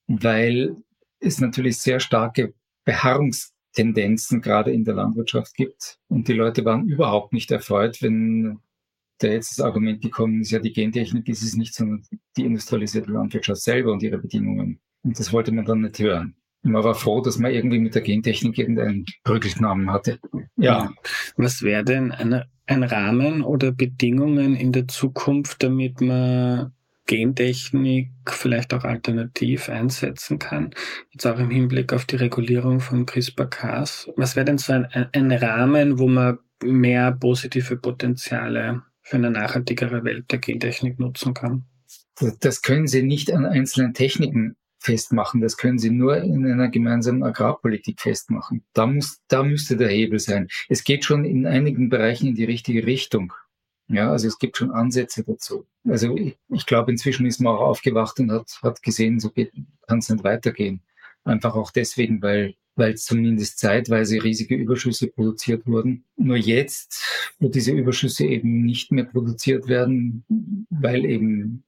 weil 0.07 0.77
es 1.21 1.41
natürlich 1.41 1.79
sehr 1.79 2.01
starke 2.01 2.55
Beharrungstendenzen 2.85 4.41
gerade 4.41 4.73
in 4.73 4.85
der 4.85 4.95
Landwirtschaft 4.95 5.55
gibt. 5.55 5.99
Und 6.09 6.29
die 6.29 6.33
Leute 6.33 6.65
waren 6.65 6.89
überhaupt 6.89 7.33
nicht 7.33 7.51
erfreut, 7.51 8.01
wenn 8.03 8.61
da 9.19 9.29
jetzt 9.29 9.59
das 9.59 9.65
Argument 9.65 10.03
gekommen 10.03 10.43
ist, 10.43 10.51
ja, 10.51 10.59
die 10.59 10.73
Gentechnik 10.73 11.29
ist 11.29 11.43
es 11.43 11.57
nicht, 11.57 11.75
sondern 11.75 12.03
die 12.37 12.45
industrialisierte 12.45 13.11
Landwirtschaft 13.11 13.63
selber 13.63 13.93
und 13.93 14.03
ihre 14.03 14.19
Bedingungen. 14.19 14.81
Und 15.03 15.19
das 15.19 15.33
wollte 15.33 15.53
man 15.53 15.65
dann 15.65 15.81
nicht 15.81 15.99
hören. 15.99 16.37
Man 16.63 16.85
war 16.85 16.95
froh, 16.95 17.21
dass 17.21 17.39
man 17.39 17.53
irgendwie 17.53 17.79
mit 17.79 17.95
der 17.95 18.03
Gentechnik 18.03 18.59
irgendeinen 18.59 19.07
Rückelknamen 19.27 19.91
hatte. 19.91 20.19
Ja. 20.57 20.93
Was 21.37 21.63
wäre 21.63 21.85
denn 21.85 22.13
eine, 22.13 22.51
ein 22.67 22.83
Rahmen 22.83 23.43
oder 23.43 23.73
Bedingungen 23.73 24.57
in 24.57 24.73
der 24.73 24.89
Zukunft, 24.89 25.63
damit 25.63 26.01
man 26.01 26.73
Gentechnik 27.07 28.11
vielleicht 28.27 28.75
auch 28.75 28.85
alternativ 28.85 29.69
einsetzen 29.69 30.39
kann? 30.39 30.71
Jetzt 31.11 31.27
auch 31.27 31.39
im 31.39 31.51
Hinblick 31.51 31.93
auf 31.93 32.05
die 32.05 32.17
Regulierung 32.17 32.81
von 32.81 33.07
CRISPR-Cas. 33.07 34.11
Was 34.17 34.37
wäre 34.37 34.47
denn 34.47 34.59
so 34.59 34.73
ein, 34.73 34.87
ein 35.13 35.33
Rahmen, 35.33 35.99
wo 35.99 36.09
man 36.09 36.39
mehr 36.63 37.13
positive 37.13 37.77
Potenziale 37.77 38.83
für 39.03 39.17
eine 39.17 39.31
nachhaltigere 39.31 40.03
Welt 40.05 40.31
der 40.33 40.39
Gentechnik 40.39 40.99
nutzen 40.99 41.35
kann? 41.35 41.65
Das 42.41 42.63
können 42.63 42.87
Sie 42.87 43.03
nicht 43.03 43.33
an 43.33 43.45
einzelnen 43.45 43.95
Techniken 43.95 44.57
festmachen. 44.87 45.41
Das 45.41 45.57
können 45.57 45.79
Sie 45.79 45.91
nur 45.91 46.17
in 46.19 46.47
einer 46.47 46.69
gemeinsamen 46.69 47.23
Agrarpolitik 47.25 48.01
festmachen. 48.01 48.65
Da 48.73 48.87
muss, 48.87 49.21
da 49.29 49.43
müsste 49.43 49.77
der 49.77 49.89
Hebel 49.89 50.19
sein. 50.21 50.49
Es 50.69 50.85
geht 50.85 51.05
schon 51.05 51.25
in 51.25 51.47
einigen 51.47 51.89
Bereichen 51.89 52.29
in 52.29 52.35
die 52.35 52.45
richtige 52.45 52.87
Richtung. 52.87 53.33
Ja, 53.89 54.11
also 54.11 54.27
es 54.29 54.39
gibt 54.39 54.57
schon 54.57 54.71
Ansätze 54.71 55.25
dazu. 55.25 55.67
Also 55.87 56.17
ich, 56.17 56.37
ich 56.49 56.67
glaube, 56.67 56.91
inzwischen 56.91 57.27
ist 57.27 57.41
man 57.41 57.55
auch 57.55 57.61
aufgewacht 57.61 58.19
und 58.21 58.31
hat, 58.33 58.59
hat 58.63 58.83
gesehen, 58.83 59.21
so 59.21 59.31
kann 59.31 59.99
es 59.99 60.09
nicht 60.09 60.25
weitergehen. 60.25 60.81
Einfach 61.25 61.55
auch 61.55 61.71
deswegen, 61.71 62.23
weil 62.23 62.55
weil 62.77 62.95
zumindest 62.97 63.59
zeitweise 63.59 64.23
riesige 64.23 64.55
Überschüsse 64.55 65.09
produziert 65.09 65.67
wurden. 65.67 66.05
Nur 66.17 66.37
jetzt, 66.37 67.03
wo 67.39 67.49
diese 67.49 67.73
Überschüsse 67.73 68.27
eben 68.27 68.67
nicht 68.67 68.93
mehr 68.93 69.05
produziert 69.05 69.67
werden, 69.67 70.25
weil 70.69 71.07
eben 71.07 71.65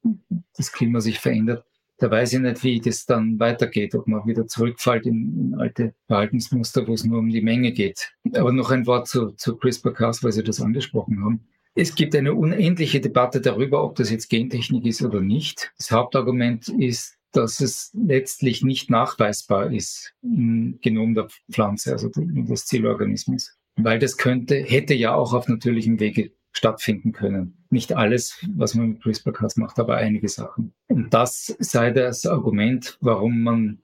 das 0.55 0.71
Klima 0.71 1.01
sich 1.01 1.19
verändert, 1.19 1.65
da 1.99 2.11
weiß 2.11 2.35
ich 2.35 2.39
nicht, 2.39 2.63
wie 2.63 2.81
das 2.81 3.07
dann 3.07 3.39
weitergeht, 3.41 3.95
ob 3.95 4.07
man 4.07 4.27
wieder 4.27 4.47
zurückfällt 4.47 5.05
in, 5.07 5.53
in 5.53 5.55
alte 5.59 5.95
Verhaltensmuster, 6.07 6.87
wo 6.87 6.95
es 6.95 7.05
nur 7.05 7.19
um 7.19 7.29
die 7.29 7.43
Menge 7.43 7.73
geht. 7.73 8.13
Aber 8.35 8.53
noch 8.53 8.71
ein 8.71 8.87
Wort 8.87 9.09
zu, 9.09 9.33
zu 9.33 9.57
CRISPR-Cas, 9.57 10.23
weil 10.23 10.33
Sie 10.33 10.45
das 10.45 10.61
angesprochen 10.61 11.23
haben. 11.25 11.47
Es 11.75 11.95
gibt 11.95 12.15
eine 12.15 12.35
unendliche 12.35 13.01
Debatte 13.01 13.41
darüber, 13.41 13.85
ob 13.85 13.97
das 13.97 14.11
jetzt 14.11 14.29
Gentechnik 14.29 14.87
ist 14.87 15.03
oder 15.03 15.21
nicht. 15.21 15.73
Das 15.77 15.91
Hauptargument 15.91 16.69
ist, 16.69 17.17
dass 17.33 17.61
es 17.61 17.91
letztlich 17.95 18.63
nicht 18.63 18.91
nachweisbar 18.91 19.73
ist 19.73 20.15
im 20.23 20.79
Genom 20.81 21.15
der 21.15 21.29
Pflanze, 21.51 21.93
also 21.93 22.11
des 22.15 22.67
Zielorganismus. 22.67 23.57
Weil 23.77 23.99
das 23.99 24.17
könnte, 24.17 24.57
hätte 24.57 24.95
ja 24.95 25.15
auch 25.15 25.33
auf 25.35 25.47
natürlichem 25.47 26.01
Wege 26.01 26.33
stattfinden 26.53 27.13
können. 27.13 27.65
Nicht 27.71 27.93
alles, 27.95 28.45
was 28.55 28.75
man 28.75 28.91
mit 28.91 29.03
CRISPR-Cas 29.03 29.57
macht, 29.57 29.79
aber 29.79 29.97
einige 29.97 30.29
Sachen. 30.29 30.73
Und 30.89 31.13
das 31.13 31.55
sei 31.59 31.91
das 31.91 32.27
Argument, 32.27 32.97
warum 33.01 33.43
man 33.43 33.83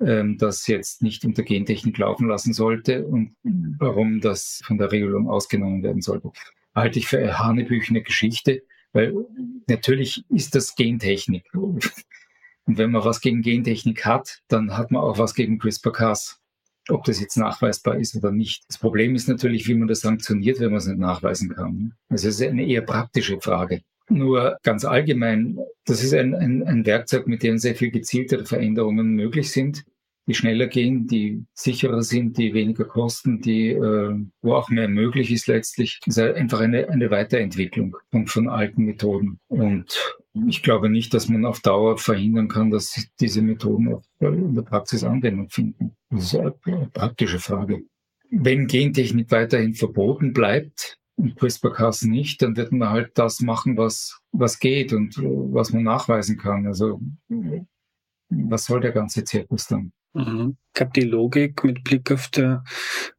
ähm, 0.00 0.38
das 0.38 0.66
jetzt 0.66 1.02
nicht 1.02 1.24
unter 1.24 1.42
Gentechnik 1.42 1.98
laufen 1.98 2.28
lassen 2.28 2.52
sollte 2.52 3.06
und 3.06 3.36
warum 3.78 4.20
das 4.20 4.60
von 4.64 4.78
der 4.78 4.92
Regelung 4.92 5.28
ausgenommen 5.28 5.82
werden 5.82 6.02
sollte. 6.02 6.32
Halte 6.74 6.98
ich 6.98 7.06
für 7.06 7.18
eine 7.18 7.38
hanebüchene 7.38 8.02
Geschichte, 8.02 8.62
weil 8.92 9.14
natürlich 9.68 10.24
ist 10.30 10.54
das 10.54 10.74
Gentechnik. 10.74 11.44
Und 11.54 11.92
wenn 12.66 12.90
man 12.90 13.04
was 13.04 13.20
gegen 13.20 13.42
Gentechnik 13.42 14.04
hat, 14.04 14.42
dann 14.48 14.76
hat 14.76 14.90
man 14.90 15.02
auch 15.02 15.18
was 15.18 15.34
gegen 15.34 15.58
CRISPR-Cas 15.58 16.40
ob 16.88 17.04
das 17.04 17.20
jetzt 17.20 17.36
nachweisbar 17.36 17.96
ist 17.96 18.16
oder 18.16 18.30
nicht. 18.30 18.64
Das 18.68 18.78
Problem 18.78 19.14
ist 19.14 19.28
natürlich, 19.28 19.66
wie 19.68 19.74
man 19.74 19.88
das 19.88 20.00
sanktioniert, 20.00 20.60
wenn 20.60 20.70
man 20.70 20.78
es 20.78 20.86
nicht 20.86 20.98
nachweisen 20.98 21.50
kann. 21.50 21.94
Also 22.08 22.28
es 22.28 22.40
ist 22.40 22.46
eine 22.46 22.66
eher 22.66 22.82
praktische 22.82 23.40
Frage. 23.40 23.80
Nur 24.08 24.58
ganz 24.62 24.84
allgemein, 24.84 25.58
das 25.86 26.02
ist 26.02 26.12
ein, 26.12 26.34
ein, 26.34 26.62
ein 26.64 26.84
Werkzeug, 26.84 27.26
mit 27.26 27.42
dem 27.42 27.58
sehr 27.58 27.74
viel 27.74 27.90
gezieltere 27.90 28.44
Veränderungen 28.44 29.14
möglich 29.14 29.50
sind, 29.50 29.84
die 30.26 30.34
schneller 30.34 30.66
gehen, 30.66 31.06
die 31.06 31.44
sicherer 31.54 32.02
sind, 32.02 32.38
die 32.38 32.54
weniger 32.54 32.84
kosten, 32.84 33.40
die 33.40 33.70
äh, 33.70 34.14
wo 34.42 34.54
auch 34.54 34.68
mehr 34.70 34.88
möglich 34.88 35.30
ist 35.30 35.46
letztlich. 35.46 36.00
Das 36.04 36.16
ist 36.16 36.34
einfach 36.34 36.60
eine, 36.60 36.88
eine 36.88 37.10
Weiterentwicklung 37.10 37.96
von, 38.10 38.26
von 38.26 38.48
alten 38.48 38.84
Methoden. 38.84 39.38
Und 39.48 40.16
ich 40.46 40.62
glaube 40.62 40.88
nicht, 40.88 41.14
dass 41.14 41.28
man 41.28 41.44
auf 41.44 41.60
Dauer 41.60 41.98
verhindern 41.98 42.48
kann, 42.48 42.70
dass 42.70 43.06
diese 43.20 43.42
Methoden 43.42 43.94
auch 43.94 44.02
in 44.20 44.54
der 44.54 44.62
Praxis 44.62 45.04
Anwendung 45.04 45.48
finden. 45.48 45.96
Das 46.10 46.24
ist 46.24 46.36
eine 46.36 46.54
praktische 46.92 47.38
Frage. 47.38 47.84
Wenn 48.30 48.66
Gentechnik 48.66 49.30
weiterhin 49.30 49.74
verboten 49.74 50.32
bleibt, 50.32 50.98
und 51.16 51.36
CRISPR-Cas 51.36 52.02
nicht, 52.02 52.42
dann 52.42 52.56
wird 52.56 52.72
man 52.72 52.90
halt 52.90 53.12
das 53.14 53.40
machen, 53.40 53.76
was, 53.76 54.20
was 54.32 54.58
geht 54.58 54.92
und 54.92 55.16
was 55.16 55.72
man 55.72 55.84
nachweisen 55.84 56.36
kann. 56.38 56.66
Also 56.66 57.00
was 58.30 58.64
soll 58.64 58.80
der 58.80 58.92
ganze 58.92 59.24
Zirkus 59.24 59.66
dann? 59.66 59.92
Mhm. 60.14 60.56
Ich 60.68 60.74
glaube, 60.74 60.92
die 60.94 61.02
Logik 61.02 61.64
mit 61.64 61.82
Blick 61.82 62.10
auf, 62.12 62.28
der, 62.28 62.64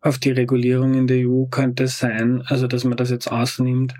auf 0.01 0.17
die 0.17 0.31
Regulierung 0.31 0.93
in 0.93 1.07
der 1.07 1.27
EU 1.27 1.45
könnte 1.45 1.87
sein, 1.87 2.41
also 2.45 2.67
dass 2.67 2.85
man 2.85 2.97
das 2.97 3.11
jetzt 3.11 3.29
ausnimmt, 3.29 3.93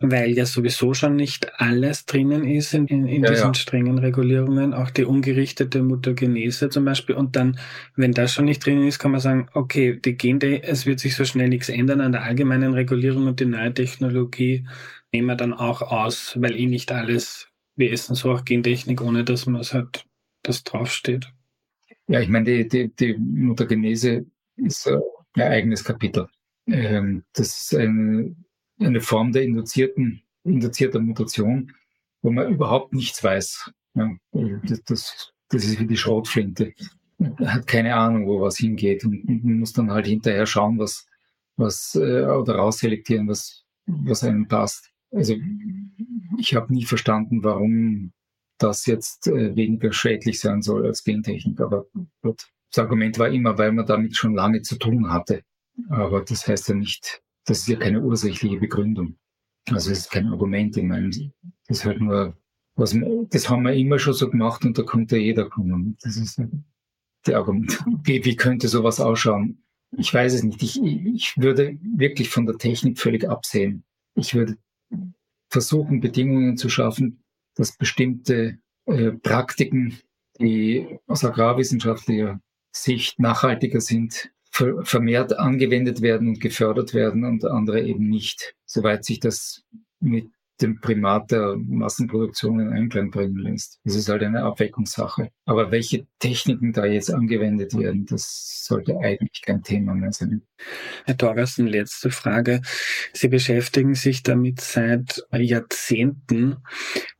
weil 0.00 0.30
ja 0.32 0.46
sowieso 0.46 0.92
schon 0.94 1.14
nicht 1.14 1.60
alles 1.60 2.06
drinnen 2.06 2.44
ist 2.44 2.74
in, 2.74 2.86
in, 2.86 3.06
in 3.06 3.22
ja, 3.22 3.30
diesen 3.30 3.48
ja. 3.48 3.54
strengen 3.54 3.98
Regulierungen, 3.98 4.74
auch 4.74 4.90
die 4.90 5.04
ungerichtete 5.04 5.82
Mutagenese 5.82 6.70
zum 6.70 6.84
Beispiel. 6.84 7.14
Und 7.14 7.36
dann, 7.36 7.58
wenn 7.94 8.12
das 8.12 8.32
schon 8.32 8.46
nicht 8.46 8.64
drinnen 8.64 8.86
ist, 8.86 8.98
kann 8.98 9.12
man 9.12 9.20
sagen, 9.20 9.48
okay, 9.54 10.00
die 10.04 10.16
Gene, 10.16 10.62
es 10.64 10.86
wird 10.86 10.98
sich 10.98 11.14
so 11.14 11.24
schnell 11.24 11.48
nichts 11.48 11.68
ändern 11.68 12.00
an 12.00 12.12
der 12.12 12.24
allgemeinen 12.24 12.74
Regulierung 12.74 13.28
und 13.28 13.38
die 13.38 13.46
neue 13.46 13.72
Technologie 13.72 14.66
nehmen 15.12 15.28
wir 15.28 15.36
dann 15.36 15.52
auch 15.52 15.82
aus, 15.82 16.36
weil 16.40 16.56
eh 16.56 16.66
nicht 16.66 16.90
alles, 16.90 17.48
wir 17.76 17.92
essen 17.92 18.16
so 18.16 18.32
auch 18.32 18.44
Gentechnik, 18.44 19.00
ohne 19.02 19.24
dass 19.24 19.46
man 19.46 19.60
es 19.60 19.72
halt, 19.72 20.04
das 20.42 20.64
draufsteht. 20.64 21.32
Ja, 22.10 22.18
ich 22.18 22.28
meine, 22.28 22.44
die, 22.44 22.66
die, 22.66 22.92
die 22.92 23.16
Mutagenese 23.16 24.26
ist 24.56 24.88
ein 24.88 25.42
eigenes 25.42 25.84
Kapitel. 25.84 26.26
Ähm, 26.66 27.22
das 27.34 27.60
ist 27.60 27.74
eine, 27.76 28.34
eine 28.80 29.00
Form 29.00 29.30
der 29.30 29.44
induzierten, 29.44 30.20
induzierter 30.42 30.98
Mutation, 30.98 31.72
wo 32.22 32.32
man 32.32 32.52
überhaupt 32.52 32.94
nichts 32.94 33.22
weiß. 33.22 33.70
Ja, 33.94 34.10
das, 34.64 34.82
das, 34.82 35.32
das 35.50 35.64
ist 35.64 35.78
wie 35.78 35.86
die 35.86 35.96
Schrotflinte. 35.96 36.74
Man 37.18 37.54
hat 37.54 37.68
keine 37.68 37.94
Ahnung, 37.94 38.26
wo 38.26 38.40
was 38.40 38.58
hingeht 38.58 39.04
und 39.04 39.24
man 39.44 39.60
muss 39.60 39.72
dann 39.72 39.92
halt 39.92 40.06
hinterher 40.06 40.46
schauen, 40.46 40.80
was, 40.80 41.06
was 41.54 41.94
äh, 41.94 42.24
oder 42.24 42.56
rausselektieren, 42.56 43.28
was, 43.28 43.64
was 43.86 44.24
einem 44.24 44.48
passt. 44.48 44.90
Also 45.12 45.36
ich 46.40 46.56
habe 46.56 46.74
nie 46.74 46.86
verstanden, 46.86 47.44
warum 47.44 48.12
das 48.62 48.86
jetzt 48.86 49.26
äh, 49.26 49.56
weniger 49.56 49.92
schädlich 49.92 50.38
sein 50.38 50.62
soll 50.62 50.86
als 50.86 51.02
Gentechnik. 51.02 51.60
Aber 51.60 51.86
gut, 52.22 52.46
das 52.70 52.84
Argument 52.84 53.18
war 53.18 53.28
immer, 53.28 53.58
weil 53.58 53.72
man 53.72 53.86
damit 53.86 54.16
schon 54.16 54.34
lange 54.34 54.62
zu 54.62 54.76
tun 54.76 55.10
hatte. 55.10 55.42
Aber 55.88 56.22
das 56.22 56.46
heißt 56.46 56.68
ja 56.68 56.74
nicht, 56.74 57.22
das 57.46 57.60
ist 57.60 57.68
ja 57.68 57.76
keine 57.76 58.00
ursächliche 58.00 58.58
Begründung. 58.58 59.16
Also 59.70 59.90
es 59.90 60.00
ist 60.00 60.10
kein 60.10 60.26
Argument 60.28 60.76
in 60.76 60.88
meinem 60.88 61.12
Sinn. 61.12 61.32
Das 61.66 61.78
ist 61.78 61.84
halt 61.84 62.00
nur, 62.00 62.36
was 62.76 62.96
das 63.30 63.48
haben 63.48 63.62
wir 63.62 63.72
immer 63.72 63.98
schon 63.98 64.14
so 64.14 64.28
gemacht 64.28 64.64
und 64.64 64.76
da 64.78 64.82
konnte 64.82 65.16
jeder 65.16 65.48
kommen. 65.48 65.96
Das 66.02 66.16
ist 66.16 66.40
der 67.26 67.38
Argument. 67.38 67.82
Wie, 68.04 68.24
wie 68.24 68.36
könnte 68.36 68.68
sowas 68.68 69.00
ausschauen? 69.00 69.62
Ich 69.96 70.12
weiß 70.12 70.34
es 70.34 70.42
nicht. 70.42 70.62
Ich, 70.62 70.80
ich 70.82 71.34
würde 71.36 71.78
wirklich 71.82 72.28
von 72.28 72.46
der 72.46 72.58
Technik 72.58 72.98
völlig 72.98 73.28
absehen. 73.28 73.84
Ich 74.14 74.34
würde 74.34 74.56
versuchen, 75.48 76.00
Bedingungen 76.00 76.56
zu 76.56 76.68
schaffen, 76.68 77.19
dass 77.60 77.76
bestimmte 77.76 78.58
äh, 78.86 79.12
Praktiken, 79.12 79.98
die 80.38 80.98
aus 81.06 81.24
agrarwissenschaftlicher 81.24 82.40
Sicht 82.72 83.18
nachhaltiger 83.18 83.82
sind, 83.82 84.30
ver 84.50 84.82
vermehrt 84.84 85.38
angewendet 85.38 86.00
werden 86.00 86.28
und 86.28 86.40
gefördert 86.40 86.94
werden 86.94 87.24
und 87.24 87.44
andere 87.44 87.82
eben 87.82 88.08
nicht, 88.08 88.54
soweit 88.64 89.04
sich 89.04 89.20
das 89.20 89.62
mit 90.00 90.30
dem 90.62 90.80
Primat 90.80 91.30
der 91.30 91.56
Massenproduktion 91.56 92.60
in 92.60 92.68
Einklang 92.72 93.10
bringen 93.10 93.36
lässt. 93.36 93.80
Das 93.84 93.94
ist 93.94 94.08
halt 94.08 94.22
eine 94.22 94.42
Abwägungssache. 94.42 95.30
Aber 95.44 95.70
welche 95.70 96.06
Techniken 96.18 96.72
da 96.72 96.84
jetzt 96.84 97.12
angewendet 97.12 97.76
werden, 97.76 98.06
das 98.06 98.64
sollte 98.64 98.98
eigentlich 98.98 99.42
kein 99.42 99.62
Thema 99.62 99.94
mehr 99.94 100.12
sein. 100.12 100.42
Herr 101.06 101.16
Thorsten, 101.16 101.66
letzte 101.66 102.10
Frage. 102.10 102.60
Sie 103.12 103.28
beschäftigen 103.28 103.94
sich 103.94 104.22
damit 104.22 104.60
seit 104.60 105.24
Jahrzehnten. 105.32 106.56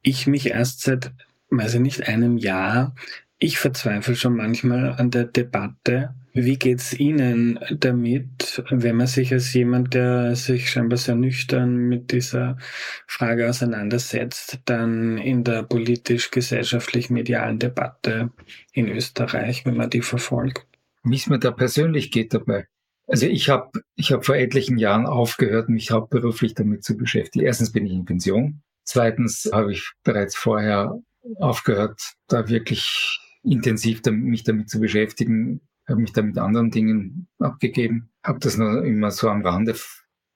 Ich 0.03 0.27
mich 0.27 0.51
erst 0.51 0.83
seit, 0.83 1.13
weiß 1.51 1.75
ich 1.75 1.81
nicht, 1.81 2.09
einem 2.09 2.39
Jahr. 2.39 2.95
Ich 3.43 3.59
verzweifle 3.59 4.17
schon 4.17 4.37
manchmal 4.37 4.93
an 4.93 5.11
der 5.11 5.25
Debatte, 5.25 6.15
wie 6.35 6.59
geht's 6.59 6.93
Ihnen 6.93 7.59
damit, 7.71 8.63
wenn 8.69 8.97
man 8.97 9.07
sich 9.07 9.33
als 9.33 9.55
jemand, 9.55 9.95
der 9.95 10.37
sich 10.37 10.69
scheinbar 10.69 10.99
sehr 10.99 11.15
nüchtern 11.15 11.75
mit 11.75 12.13
dieser 12.13 12.59
Frage 13.07 13.49
auseinandersetzt, 13.49 14.61
dann 14.67 15.17
in 15.17 15.43
der 15.43 15.63
politisch-gesellschaftlich-medialen 15.63 17.59
Debatte 17.59 18.31
in 18.73 18.89
Österreich, 18.89 19.65
wenn 19.65 19.79
man 19.79 19.89
die 19.89 20.03
verfolgt? 20.03 20.67
Wie 21.03 21.17
es 21.17 21.27
mir 21.27 21.39
da 21.39 21.51
persönlich 21.51 22.11
geht 22.11 22.35
dabei. 22.35 22.67
Also 23.09 23.25
ich 23.25 23.49
habe 23.49 23.71
ich 23.97 24.13
hab 24.13 24.27
vor 24.27 24.37
etlichen 24.37 24.77
Jahren 24.77 25.07
aufgehört, 25.07 25.71
mich 25.71 25.91
hauptberuflich 25.91 26.53
damit 26.53 26.85
zu 26.85 26.95
beschäftigen. 26.95 27.47
Erstens 27.47 27.73
bin 27.73 27.87
ich 27.87 27.93
in 27.93 28.05
Pension. 28.05 28.61
Zweitens 28.85 29.49
habe 29.51 29.73
ich 29.73 29.91
bereits 30.05 30.37
vorher 30.37 31.01
aufgehört, 31.39 32.01
da 32.29 32.49
wirklich 32.49 33.20
intensiv 33.43 34.03
mich 34.11 34.45
damit 34.45 34.69
zu 34.69 34.81
beschäftigen, 34.81 35.61
habe 35.89 36.01
mich 36.01 36.13
da 36.13 36.23
mit 36.23 36.39
anderen 36.39 36.71
Dingen 36.71 37.29
abgegeben, 37.39 38.11
habe 38.23 38.39
das 38.39 38.57
nur 38.57 38.85
immer 38.85 39.11
so 39.11 39.29
am 39.29 39.43
Rande 39.43 39.75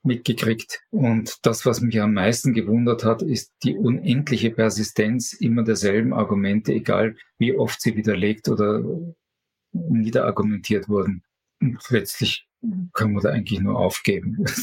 mitgekriegt. 0.03 0.83
Und 0.91 1.39
das, 1.47 1.65
was 1.67 1.81
mich 1.81 2.01
am 2.01 2.15
meisten 2.15 2.53
gewundert 2.53 3.05
hat, 3.05 3.23
ist 3.23 3.53
die 3.63 3.77
unendliche 3.77 4.51
Persistenz 4.51 5.33
immer 5.33 5.65
derselben 5.65 6.13
Argumente, 6.13 6.73
egal 6.73 7.17
wie 7.39 7.57
oft 7.57 7.81
sie 7.81 7.97
widerlegt 7.97 8.49
oder 8.49 8.83
niederargumentiert 9.73 10.89
wurden. 10.89 11.23
Und 11.61 11.79
letztlich 11.91 12.47
kann 12.93 13.13
man 13.13 13.23
da 13.23 13.31
eigentlich 13.31 13.61
nur 13.61 13.79
aufgeben. 13.79 14.45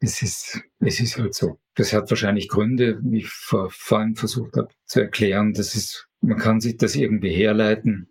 Es 0.00 0.22
ist, 0.22 0.22
es 0.22 0.22
ist, 0.22 0.60
es 0.78 1.00
ist 1.00 1.18
halt 1.18 1.34
so. 1.34 1.58
Das 1.74 1.92
hat 1.92 2.08
wahrscheinlich 2.10 2.48
Gründe, 2.48 3.00
wie 3.02 3.18
ich 3.18 3.28
vor, 3.28 3.68
vorhin 3.70 4.14
versucht 4.14 4.56
habe 4.56 4.68
zu 4.86 5.00
erklären. 5.00 5.52
Das 5.54 5.74
ist, 5.74 6.07
man 6.20 6.38
kann 6.38 6.60
sich 6.60 6.76
das 6.76 6.94
irgendwie 6.96 7.30
herleiten 7.30 8.08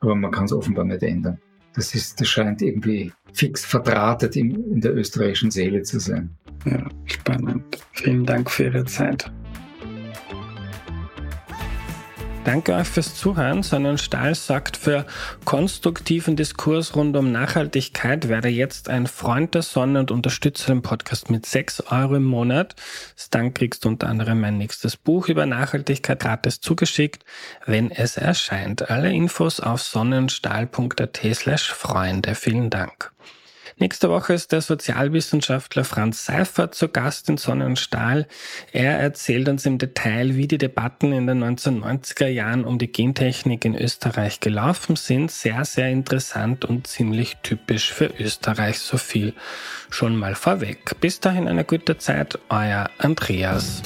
aber 0.00 0.14
man 0.14 0.30
kann 0.30 0.44
es 0.44 0.52
offenbar 0.52 0.84
nicht 0.84 1.02
ändern. 1.02 1.38
Das, 1.74 1.94
ist, 1.94 2.20
das 2.20 2.28
scheint 2.28 2.62
irgendwie 2.62 3.12
fix 3.32 3.64
verdrahtet 3.64 4.36
in, 4.36 4.50
in 4.72 4.80
der 4.80 4.94
österreichischen 4.94 5.50
Seele 5.50 5.82
zu 5.82 6.00
sein. 6.00 6.30
Ja, 6.64 6.88
spannend. 7.04 7.64
Vielen 7.92 8.24
Dank 8.24 8.50
für 8.50 8.64
Ihre 8.64 8.84
Zeit. 8.84 9.30
Danke 12.44 12.74
euch 12.74 12.88
fürs 12.88 13.14
Zuhören. 13.14 13.62
Sonnenstahl 13.62 14.34
sagt 14.34 14.76
für 14.76 15.04
konstruktiven 15.44 16.36
Diskurs 16.36 16.96
rund 16.96 17.16
um 17.16 17.30
Nachhaltigkeit 17.30 18.28
werde 18.28 18.48
jetzt 18.48 18.88
ein 18.88 19.06
Freund 19.06 19.54
der 19.54 19.62
Sonne 19.62 20.00
und 20.00 20.10
unterstütze 20.10 20.68
den 20.68 20.82
Podcast 20.82 21.30
mit 21.30 21.44
6 21.44 21.80
Euro 21.90 22.16
im 22.16 22.24
Monat. 22.24 22.74
Dann 23.30 23.52
kriegst 23.52 23.84
du 23.84 23.88
unter 23.88 24.08
anderem 24.08 24.40
mein 24.40 24.56
nächstes 24.56 24.96
Buch 24.96 25.28
über 25.28 25.44
Nachhaltigkeit 25.46 26.20
gratis 26.20 26.60
zugeschickt, 26.60 27.24
wenn 27.66 27.90
es 27.90 28.16
erscheint. 28.16 28.90
Alle 28.90 29.12
Infos 29.12 29.60
auf 29.60 29.82
sonnenstahl.at 29.82 31.20
slash 31.34 31.70
Freunde. 31.70 32.34
Vielen 32.34 32.70
Dank. 32.70 33.12
Nächste 33.80 34.10
Woche 34.10 34.32
ist 34.32 34.50
der 34.50 34.60
Sozialwissenschaftler 34.60 35.84
Franz 35.84 36.24
Seifert 36.24 36.74
zu 36.74 36.88
Gast 36.88 37.28
in 37.28 37.36
Sonnenstahl. 37.36 38.26
Er 38.72 38.98
erzählt 38.98 39.48
uns 39.48 39.66
im 39.66 39.78
Detail, 39.78 40.34
wie 40.34 40.48
die 40.48 40.58
Debatten 40.58 41.12
in 41.12 41.28
den 41.28 41.44
1990er 41.44 42.26
Jahren 42.26 42.64
um 42.64 42.78
die 42.78 42.90
Gentechnik 42.90 43.64
in 43.64 43.76
Österreich 43.76 44.40
gelaufen 44.40 44.96
sind. 44.96 45.30
Sehr, 45.30 45.64
sehr 45.64 45.90
interessant 45.90 46.64
und 46.64 46.88
ziemlich 46.88 47.36
typisch 47.44 47.92
für 47.92 48.10
Österreich. 48.18 48.80
So 48.80 48.96
viel 48.96 49.32
schon 49.90 50.16
mal 50.16 50.34
vorweg. 50.34 51.00
Bis 51.00 51.20
dahin 51.20 51.46
eine 51.46 51.64
gute 51.64 51.98
Zeit. 51.98 52.36
Euer 52.48 52.90
Andreas. 52.98 53.82